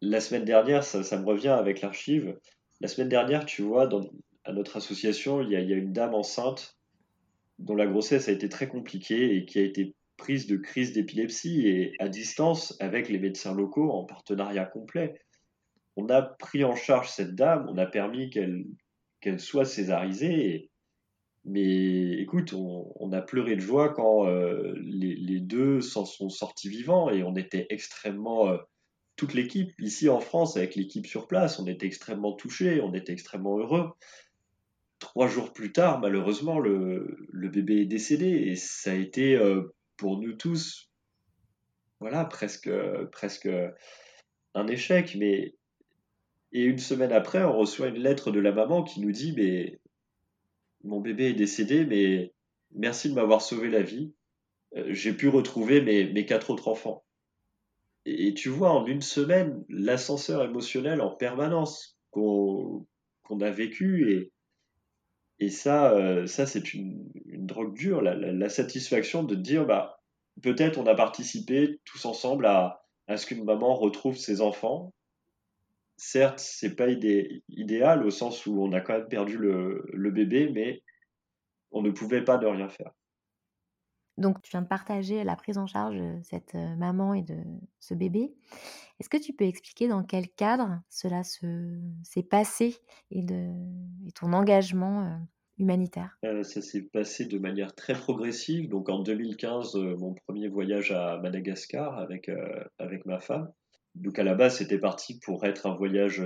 [0.00, 2.36] la semaine dernière, ça, ça me revient avec l'archive.
[2.80, 4.02] La semaine dernière, tu vois, dans,
[4.44, 6.78] à notre association, il y, a, une dame enceinte
[7.58, 11.66] dont la grossesse a été très compliquée et qui a été prise de crise d'épilepsie
[11.66, 15.20] et à distance avec les médecins locaux en partenariat complet.
[15.96, 18.64] On a pris en charge cette dame, on a permis qu'elle
[19.20, 20.70] qu'elle soit césarisée.
[21.44, 26.68] Mais écoute, on, a pleuré de joie quand euh, les, les, deux s'en sont sortis
[26.68, 28.58] vivants et on était extrêmement, euh,
[29.16, 33.12] toute l'équipe ici en France avec l'équipe sur place, on était extrêmement touchés, on était
[33.12, 33.90] extrêmement heureux.
[35.02, 40.20] Trois jours plus tard, malheureusement, le, bébé est décédé et ça a été euh, pour
[40.20, 40.92] nous tous,
[41.98, 42.70] voilà, presque,
[43.10, 43.48] presque
[44.54, 45.16] un échec.
[45.18, 45.56] Mais
[46.52, 49.80] et une semaine après, on reçoit une lettre de la maman qui nous dit mais
[50.84, 52.32] mon bébé est décédé, mais
[52.70, 54.14] merci de m'avoir sauvé la vie.
[54.76, 57.04] Euh, J'ai pu retrouver mes, quatre autres enfants.
[58.04, 62.86] Et, et tu vois, en une semaine, l'ascenseur émotionnel en permanence qu'on
[63.24, 64.32] qu'on a vécu et,
[65.38, 70.00] et ça, euh, ça c'est une, drogue dure, la, satisfaction de dire, bah,
[70.42, 72.80] peut-être on a participé tous ensemble à,
[73.14, 74.94] ce qu'une maman retrouve ses enfants.
[75.96, 80.50] Certes, c'est pas idé, idéal au sens où on a quand même perdu le, bébé,
[80.52, 80.82] mais
[81.70, 82.92] on ne pouvait pas ne rien faire.
[84.18, 87.38] Donc, tu viens de partager la prise en charge de cette maman et de
[87.80, 88.34] ce bébé.
[89.02, 92.76] Est-ce que tu peux expliquer dans quel cadre cela s'est passé
[93.10, 93.26] et,
[94.14, 95.18] ton engagement
[95.58, 96.16] humanitaire?
[96.22, 98.68] Ça s'est passé de manière très progressive.
[98.68, 102.30] Donc, en 2015, mon premier voyage à Madagascar avec,
[102.78, 103.50] avec ma femme.
[103.96, 106.22] Donc à la base, c'était parti pour être un voyage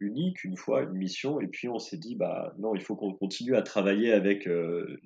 [0.00, 3.12] unique, une fois, une mission, et puis on s'est dit, bah non, il faut qu'on
[3.12, 4.48] continue à travailler avec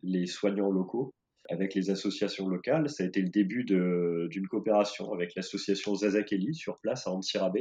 [0.05, 1.13] les soignants locaux
[1.49, 2.89] avec les associations locales.
[2.89, 7.59] Ça a été le début d'une coopération avec l'association Zazakeli sur place à Antsirabe,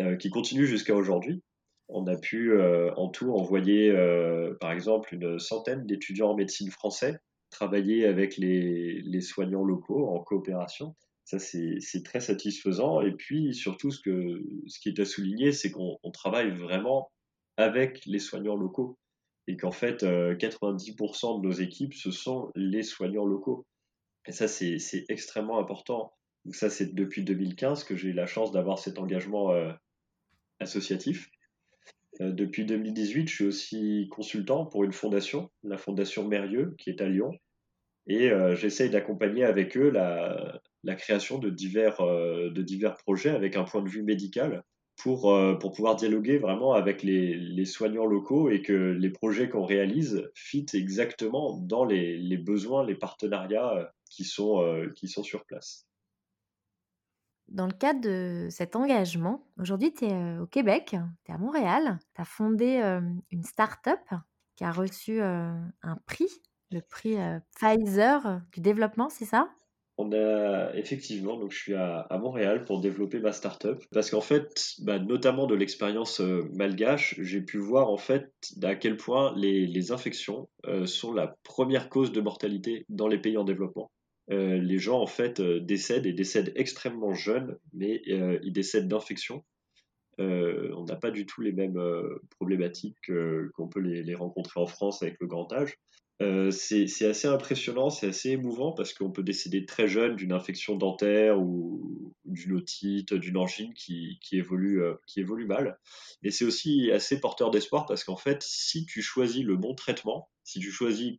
[0.00, 1.42] euh, qui continue jusqu'à aujourd'hui.
[1.88, 6.70] On a pu euh, en tout envoyer, euh, par exemple, une centaine d'étudiants en médecine
[6.70, 7.18] français
[7.50, 10.96] travailler avec les, les soignants locaux en coopération.
[11.24, 13.00] Ça, c'est très satisfaisant.
[13.00, 17.10] Et puis, surtout, ce, que, ce qui est à souligner, c'est qu'on travaille vraiment
[17.56, 18.98] avec les soignants locaux
[19.46, 23.66] et qu'en fait, 90% euh, de nos équipes, ce sont les soignants locaux.
[24.26, 26.12] Et ça, c'est extrêmement important.
[26.44, 29.72] Donc ça, c'est depuis 2015 que j'ai eu la chance d'avoir cet engagement euh,
[30.60, 31.30] associatif.
[32.20, 37.00] Euh, depuis 2018, je suis aussi consultant pour une fondation, la fondation Mérieux, qui est
[37.02, 37.32] à Lyon.
[38.06, 40.60] Et j'essaye d'accompagner avec eux la,
[40.98, 41.96] création de divers
[42.98, 44.62] projets avec un point de vue médical
[44.96, 49.48] pour, euh, pour pouvoir dialoguer vraiment avec les, les, soignants locaux et que les projets
[49.48, 55.08] qu'on réalise fit exactement dans les, les, besoins, les partenariats euh, qui sont, euh, qui
[55.08, 55.86] sont sur place.
[57.48, 61.98] Dans le cadre de cet engagement, aujourd'hui tu es au Québec, tu es à Montréal,
[62.14, 62.80] tu as fondé
[63.30, 64.00] une start-up
[64.56, 66.30] qui a reçu un prix,
[66.70, 67.16] le prix
[67.54, 69.50] Pfizer du développement, c'est ça?
[69.96, 74.74] On a effectivement, donc je suis à, Montréal pour développer ma startup parce qu'en fait,
[74.80, 79.92] bah, notamment de l'expérience euh, malgache, j'ai pu voir en fait à quel point les,
[79.92, 83.92] infections euh, sont la première cause de mortalité dans les pays en développement.
[84.30, 89.44] Euh, les gens en fait décèdent et décèdent extrêmement jeunes, mais ils décèdent d'infections.
[90.18, 91.80] on n'a pas du tout les mêmes
[92.30, 93.12] problématiques
[93.54, 95.76] qu'on peut les, rencontrer en France avec le grand âge.
[96.22, 100.76] Euh, c'est assez impressionnant, c'est assez émouvant parce qu'on peut décéder très jeune d'une infection
[100.76, 105.78] dentaire ou d'une otite, d'une angine qui, évolue, euh, qui évolue mal.
[106.22, 110.30] Et c'est aussi assez porteur d'espoir parce qu'en fait, si tu choisis le bon traitement,
[110.44, 111.16] si tu choisis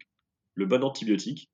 [0.54, 1.52] le bon antibiotique,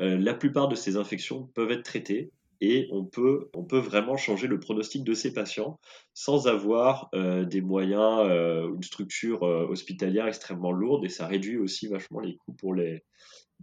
[0.00, 4.16] euh, la plupart de ces infections peuvent être traitées et on peut, on peut vraiment
[4.16, 5.78] changer le pronostic de ces patients
[6.14, 11.56] sans avoir euh, des moyens euh, une structure euh, hospitalière extrêmement lourde et ça réduit
[11.56, 13.04] aussi vachement les coûts pour les,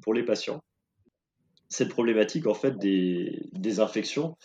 [0.01, 0.61] pour les patients.
[1.69, 4.37] Cette problématique en fait des, des infections,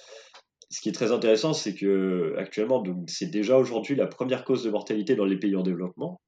[0.71, 4.71] ce qui est très intéressant, c'est que actuellement, c'est déjà aujourd'hui la première cause de
[4.71, 6.21] mortalité dans les pays en développement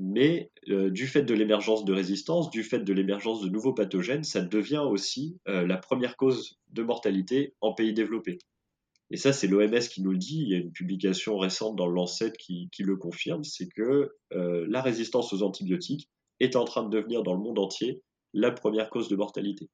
[0.00, 4.24] mais euh, du fait de l'émergence de résistance, du fait de l'émergence de nouveaux pathogènes,
[4.24, 8.38] ça devient aussi euh, la première cause de mortalité en pays développés.
[9.10, 10.40] Et ça, c'est l'OMS qui nous le dit.
[10.40, 14.80] Il y a une publication récente dans Lancet qui, le confirme, c'est que euh, la
[14.80, 16.08] résistance aux antibiotiques
[16.38, 19.68] est en train de devenir dans le monde entier la première cause de mortalité.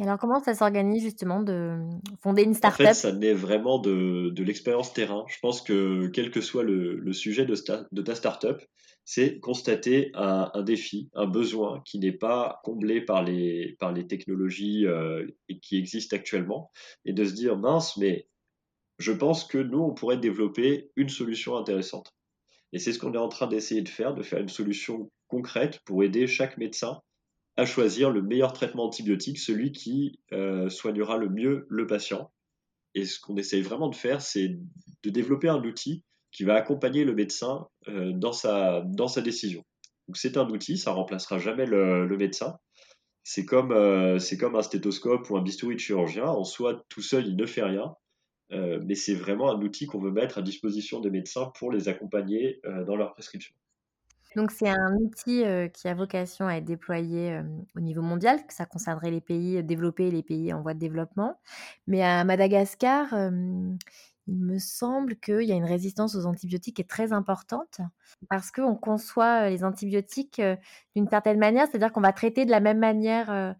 [0.00, 1.76] Et alors, comment ça s'organise justement de
[2.22, 5.26] fonder une start-up En fait, ça naît vraiment de, de l'expérience terrain.
[5.28, 7.54] Je pense que quel que soit le, le sujet de,
[7.92, 8.62] de ta start-up,
[9.04, 14.06] c'est constater un, un, défi, un besoin qui n'est pas comblé par les, par les
[14.06, 15.26] technologies euh,
[15.60, 16.70] qui existent actuellement,
[17.04, 18.26] et de se dire, mince, mais
[18.98, 22.14] je pense que nous, on pourrait développer une solution intéressante.
[22.72, 25.80] Et c'est ce qu'on est en train d'essayer de faire, de faire une solution concrète
[25.84, 27.02] pour aider chaque médecin
[27.60, 32.32] à choisir le meilleur traitement antibiotique, celui qui euh, soignera le mieux le patient.
[32.94, 34.48] Et ce qu'on essaye vraiment de faire, c'est
[35.02, 38.82] de développer un outil qui va accompagner le médecin euh, dans, sa,
[39.22, 39.62] décision.
[40.08, 42.56] Donc c'est un outil, ça remplacera jamais le, médecin.
[43.24, 46.24] C'est comme, euh, comme un stéthoscope ou un bistouri de chirurgien.
[46.24, 47.94] En soi, tout seul, il ne fait rien.
[48.50, 52.62] mais c'est vraiment un outil qu'on veut mettre à disposition des médecins pour les accompagner
[52.86, 53.54] dans leur prescription.
[54.36, 57.40] Donc c'est un outil qui a vocation à être déployé
[57.76, 60.78] au niveau mondial, que ça concernerait les pays développés et les pays en voie de
[60.78, 61.40] développement.
[61.86, 66.88] Mais à Madagascar, il me semble qu'il y a une résistance aux antibiotiques qui est
[66.88, 67.80] très importante
[68.28, 70.40] parce qu'on conçoit les antibiotiques
[70.94, 73.56] d'une certaine manière, c'est-à-dire qu'on va traiter de la même manière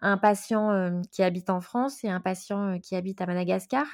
[0.00, 3.86] un patient qui habite en France et un patient qui habite à Madagascar.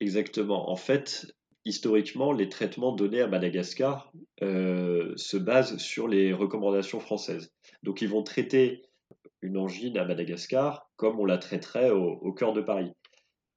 [0.00, 0.70] Exactement.
[0.70, 1.26] En fait,
[1.64, 7.52] historiquement, les traitements donnés à Madagascar euh, se basent sur les recommandations françaises.
[7.82, 8.82] Donc ils vont traiter
[9.42, 12.92] une angine à Madagascar comme on la traiterait au, cœur de Paris.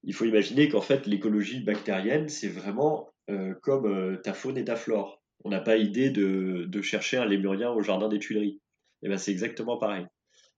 [0.04, 4.66] Il faut imaginer qu'en fait l'écologie bactérienne, c'est vraiment euh, comme euh, ta faune et
[4.66, 5.22] ta flore.
[5.44, 8.60] On n'a pas idée de, chercher un lémurien au jardin des Tuileries.
[9.04, 10.06] Et eh ben c'est exactement pareil.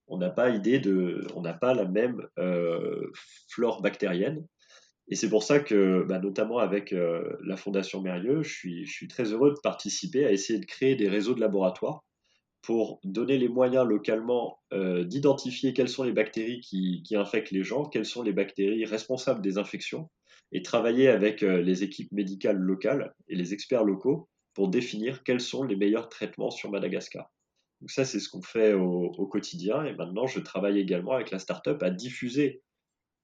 [0.07, 2.27] on n'a pas idée de, on n'a pas la même
[3.47, 4.45] flore bactérienne.
[5.09, 9.31] Et c'est pour ça que, bah, notamment avec euh, la Fondation Mérieux, je suis, très
[9.31, 12.03] heureux de participer à essayer de créer des réseaux de laboratoires
[12.61, 17.63] pour donner les moyens localement euh, d'identifier quelles sont les bactéries qui, qui, infectent les
[17.63, 20.09] gens, quelles sont les bactéries responsables des infections,
[20.53, 25.63] et travailler avec les équipes médicales locales et les experts locaux pour définir quels sont
[25.63, 27.29] les meilleurs traitements sur Madagascar.
[27.81, 29.83] Donc ça, c'est ce qu'on fait au, quotidien.
[29.83, 32.61] Et maintenant, je travaille également avec la startup à diffuser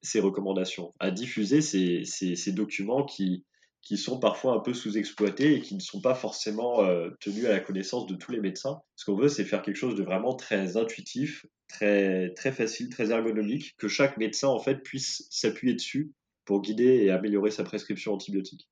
[0.02, 3.45] ces recommandations, à diffuser ces, ces, documents qui,
[3.82, 7.50] qui sont parfois un peu sous-exploités et qui ne sont pas forcément euh, tenus à
[7.50, 8.82] la connaissance de tous les médecins.
[8.95, 13.12] Ce qu'on veut, c'est faire quelque chose de vraiment très intuitif, très, très facile, très
[13.12, 16.12] ergonomique, que chaque médecin en fait puisse s'appuyer dessus
[16.45, 18.70] pour guider et améliorer sa prescription antibiotique.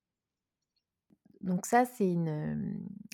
[1.41, 2.15] Donc ça, c'est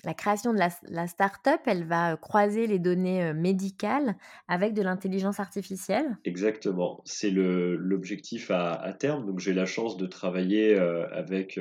[0.04, 4.16] la création de la, la start-up, elle va croiser les données médicales
[4.48, 6.16] avec de l'intelligence artificielle.
[6.24, 9.26] Exactement, c'est l'objectif à, terme.
[9.26, 11.58] Donc j'ai la chance de travailler avec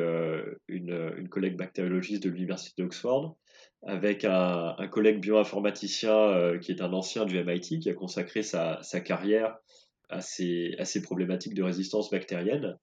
[0.68, 3.38] une, collègue bactériologiste de l'université d'Oxford,
[3.86, 9.58] avec un, collègue bioinformaticien qui est un ancien du MIT, qui a consacré sa, carrière
[10.10, 12.78] à ces, problématiques de résistance bactérienne.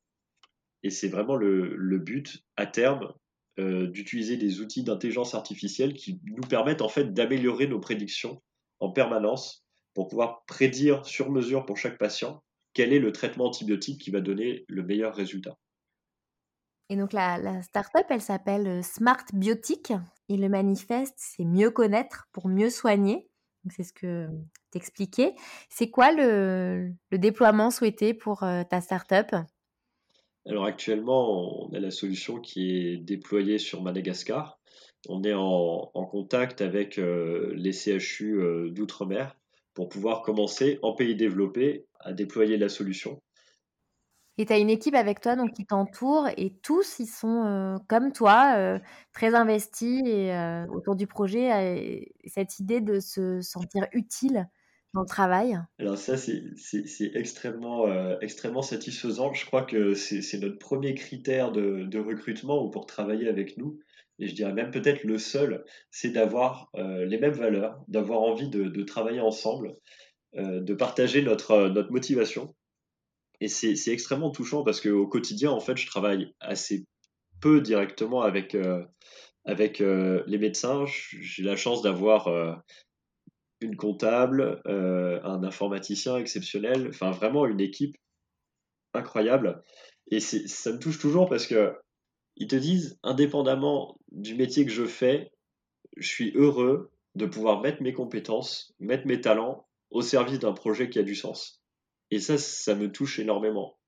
[0.83, 3.12] Et c'est vraiment le but à terme
[3.59, 8.42] euh, d'utiliser des outils d'intelligence artificielle qui nous permettent en fait d'améliorer nos prédictions
[8.78, 12.42] en permanence pour pouvoir prédire sur mesure pour chaque patient
[12.72, 15.59] quel est le traitement antibiotique qui va donner le meilleur résultat.
[16.88, 19.92] Et donc la, la start-up, elle s'appelle euh, Smart Biotique
[20.28, 23.28] et le manifeste, c'est mieux connaître pour mieux soigner.
[23.70, 24.26] C'est ce que
[24.72, 25.34] tu expliquais.
[25.68, 29.34] C'est quoi le, le, déploiement souhaité pour euh, ta start-up?
[30.51, 34.59] Alors actuellement, on a la solution qui est déployée sur Madagascar.
[35.09, 39.36] On est en, contact avec euh, les CHU euh, d'outre-mer
[39.74, 43.22] pour pouvoir commencer en pays développé à déployer la solution.
[44.38, 47.76] Et tu as une équipe avec toi donc, qui t'entoure et tous, ils sont euh,
[47.88, 48.80] comme toi,
[49.12, 50.34] très investis et,
[50.68, 54.48] autour du projet, cette idée de se sentir utile
[54.95, 55.59] dans travail?
[55.78, 56.43] Alors ça, c'est
[57.14, 59.32] extrêmement, euh, extrêmement satisfaisant.
[59.32, 63.78] Je crois que c'est notre premier critère de, de, recrutement ou pour travailler avec nous.
[64.18, 68.51] Et je dirais même peut-être le seul, c'est d'avoir euh, les mêmes valeurs, d'avoir envie
[68.51, 69.76] de, de, travailler ensemble,
[70.36, 72.55] euh, de partager notre, notre motivation.
[73.41, 76.84] Et c'est extrêmement touchant parce qu'au quotidien, en fait, je travaille assez
[77.41, 78.55] peu directement avec,
[79.47, 80.84] avec les médecins.
[80.86, 82.62] J'ai la chance d'avoir
[83.61, 87.97] une comptable, euh, un informaticien exceptionnel, enfin vraiment une équipe
[88.95, 89.63] incroyable.
[90.11, 91.75] Et ça me touche toujours parce que
[92.37, 95.31] ils te disent, indépendamment du métier que je fais,
[95.97, 100.89] je suis heureux de pouvoir mettre mes compétences, mettre mes talents au service d'un projet
[100.89, 101.61] qui a du sens.
[102.11, 103.79] Et ça, ça me touche énormément.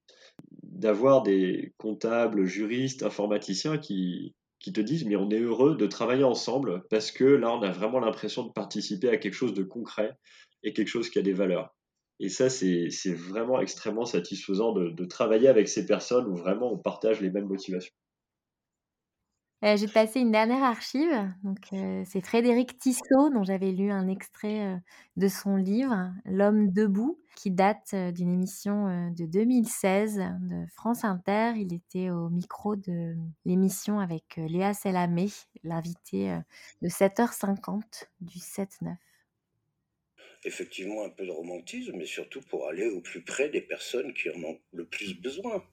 [0.62, 6.24] D'avoir des comptables, juristes, informaticiens qui, qui te disent mais on est heureux de travailler
[6.24, 10.16] ensemble parce que là on a vraiment l'impression de participer à quelque chose de concret
[10.62, 11.74] et quelque chose qui a des valeurs.
[12.20, 17.20] Et ça c'est vraiment extrêmement satisfaisant de, travailler avec ces personnes où vraiment on partage
[17.20, 17.92] les mêmes motivations.
[19.64, 21.32] Euh, j'ai passé une dernière archive.
[21.44, 24.76] Donc, euh, c'est Frédéric Tissot, dont j'avais lu un extrait euh,
[25.16, 31.52] de son livre L'homme debout, qui date d'une émission de 2016 de France Inter.
[31.56, 35.28] Il était au micro de l'émission avec Léa Sellamé,
[35.62, 36.36] l'invité
[36.82, 38.96] de 7h50 du 7-9.
[40.44, 44.28] Effectivement, un peu de romantisme, mais surtout pour aller au plus près des personnes qui
[44.28, 45.64] en ont le plus besoin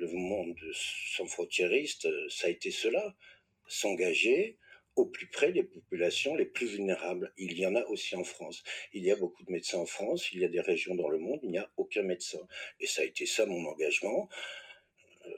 [0.00, 3.14] le monde sans frontieriste, ça a été cela
[3.68, 4.58] s'engager
[4.96, 7.32] au plus près des populations les plus vulnérables.
[7.36, 8.62] Il y en a aussi en France.
[8.92, 11.18] Il y a beaucoup de médecins en France, il y a des régions dans le
[11.18, 12.40] monde, il n'y a aucun médecin.
[12.80, 14.28] Et ça a été ça mon engagement
[15.26, 15.30] euh,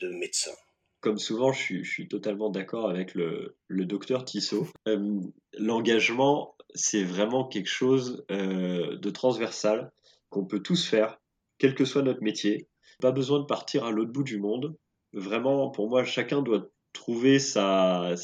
[0.00, 0.52] de médecin.
[1.00, 4.66] Comme souvent, je suis, totalement d'accord avec le, docteur Tissot.
[4.88, 5.20] Euh,
[5.52, 9.92] l'engagement, c'est vraiment quelque chose euh, de transversal
[10.30, 11.20] qu'on peut tous faire,
[11.58, 12.68] quel que soit notre métier.
[13.00, 14.76] Pas besoin de partir à l'autre bout du monde.
[15.12, 18.14] Vraiment, pour moi, chacun doit trouver sa,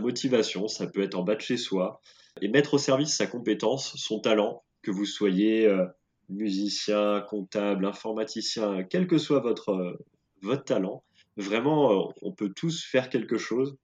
[0.00, 2.00] motivation, ça peut être en bas de chez soi,
[2.40, 5.84] et mettre au service sa compétence, son talent, que vous soyez euh,
[6.28, 11.02] musicien, comptable, informaticien, quel que soit votre, euh, talent,
[11.36, 13.76] vraiment, euh, on peut tous faire quelque chose.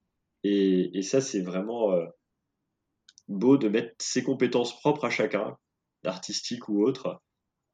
[0.44, 1.98] Et, et ça, c'est vraiment
[3.28, 5.56] beau de mettre ses compétences propres à chacun,
[6.04, 7.20] artistiques ou autres,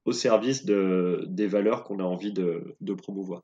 [0.05, 3.41] au service de, des valeurs qu'on a envie de, de promouvoir.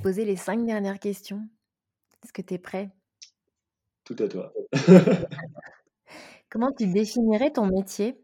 [0.00, 1.48] poser les cinq dernières questions.
[2.22, 2.90] Est-ce que tu es prêt?
[4.04, 4.52] Tout à toi.
[6.50, 8.20] Comment tu définirais ton métier?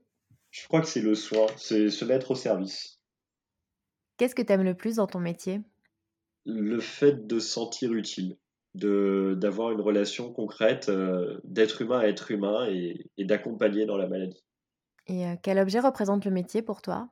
[0.50, 2.98] Je crois que c'est le soin, c'est se mettre au service.
[4.16, 5.60] Qu'est-ce que tu aimes le plus dans ton métier?
[6.46, 8.36] Le fait de se sentir utile,
[8.76, 14.06] d'avoir une relation concrète euh, d'être humain à être humain et, et d'accompagner dans la
[14.06, 14.44] maladie.
[15.06, 17.08] Et euh, quel objet représente le métier pour toi?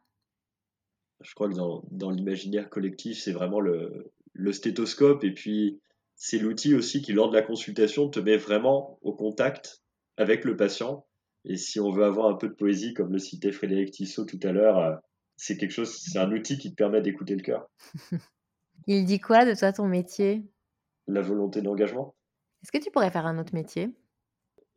[1.20, 5.80] Je crois que dans, dans l'imaginaire collectif, c'est vraiment le, le stéthoscope et puis
[6.16, 9.82] c'est l'outil aussi qui, lors de la consultation, te met vraiment au contact
[10.16, 11.06] avec le patient.
[11.44, 14.40] Et si on veut avoir un peu de poésie, comme le citait Frédéric Tissot tout
[14.42, 14.94] à l'heure, euh,
[15.36, 17.68] c'est quelque chose, c'est un outil qui te permet d'écouter le cœur.
[18.86, 20.44] Il dit quoi de toi ton métier?
[21.06, 22.14] La volonté d'engagement.
[22.62, 23.90] Est-ce que tu pourrais faire un autre métier?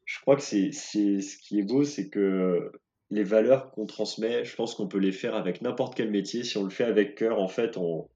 [0.06, 2.72] Je crois que c'est, c'est ce qui est beau, c'est que
[3.10, 6.44] les valeurs qu'on transmet, je pense qu'on peut les faire avec n'importe quel métier.
[6.44, 8.10] Si on le fait avec cœur, en fait, on,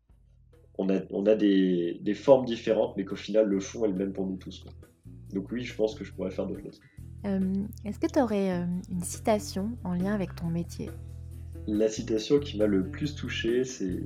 [0.77, 3.95] on a, on a des, des formes différentes, mais qu'au final, le fond est le
[3.95, 4.59] même pour nous tous.
[4.59, 4.71] quoi.
[5.33, 6.83] Donc oui, je pense que je pourrais faire d'autres métiers.
[7.25, 7.53] Euh,
[7.85, 10.89] Est-ce que tu aurais euh, une citation en lien avec ton métier?
[11.67, 14.03] La citation qui m'a le plus touché, c'est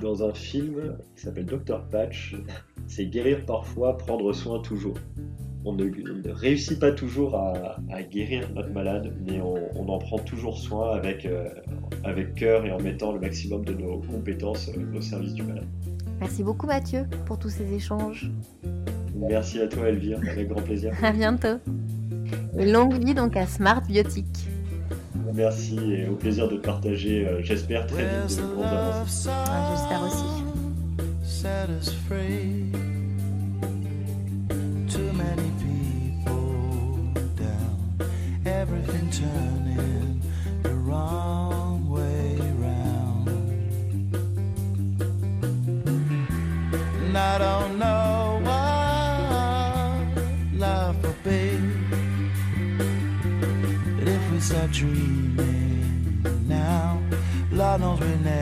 [0.00, 2.36] dans un film qui s'appelle Dr Patch.
[2.86, 4.96] C'est guérir parfois, prendre soin toujours.
[5.64, 9.88] On ne, on ne réussit pas toujours à, à guérir notre malade, mais on, on
[9.88, 11.48] en prend toujours soin avec, euh,
[12.02, 15.68] avec cœur et en mettant le maximum de nos compétences euh, au service du malade.
[16.18, 18.32] Merci beaucoup Mathieu pour tous ces échanges.
[19.14, 20.92] Merci à toi Elvire, avec grand plaisir.
[21.02, 21.58] À bientôt.
[22.58, 24.48] Et longue vie donc à Smart Biotique.
[25.34, 29.28] Merci et au plaisir de partager, euh, j'espère très vite, de grandes avancées.
[29.30, 30.40] Ah, J'espère aussi.
[58.00, 58.39] Sovereign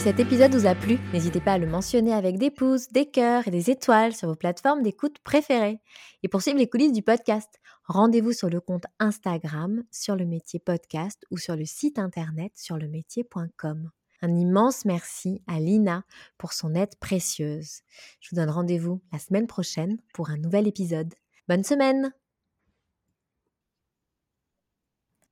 [0.00, 3.46] cet épisode vous a plu, n'hésitez pas à le mentionner avec des pouces, des cœurs
[3.46, 5.78] et des étoiles sur vos plateformes d'écoute préférées.
[6.22, 10.58] Et pour suivre les coulisses du podcast, rendez-vous sur le compte Instagram sur le métier
[10.58, 13.90] podcast ou sur le site internet sur le métier.com.
[14.22, 16.04] Un immense merci à Lina
[16.38, 17.80] pour son aide précieuse.
[18.20, 21.12] Je vous donne rendez-vous la semaine prochaine pour un nouvel épisode.
[21.46, 22.10] Bonne semaine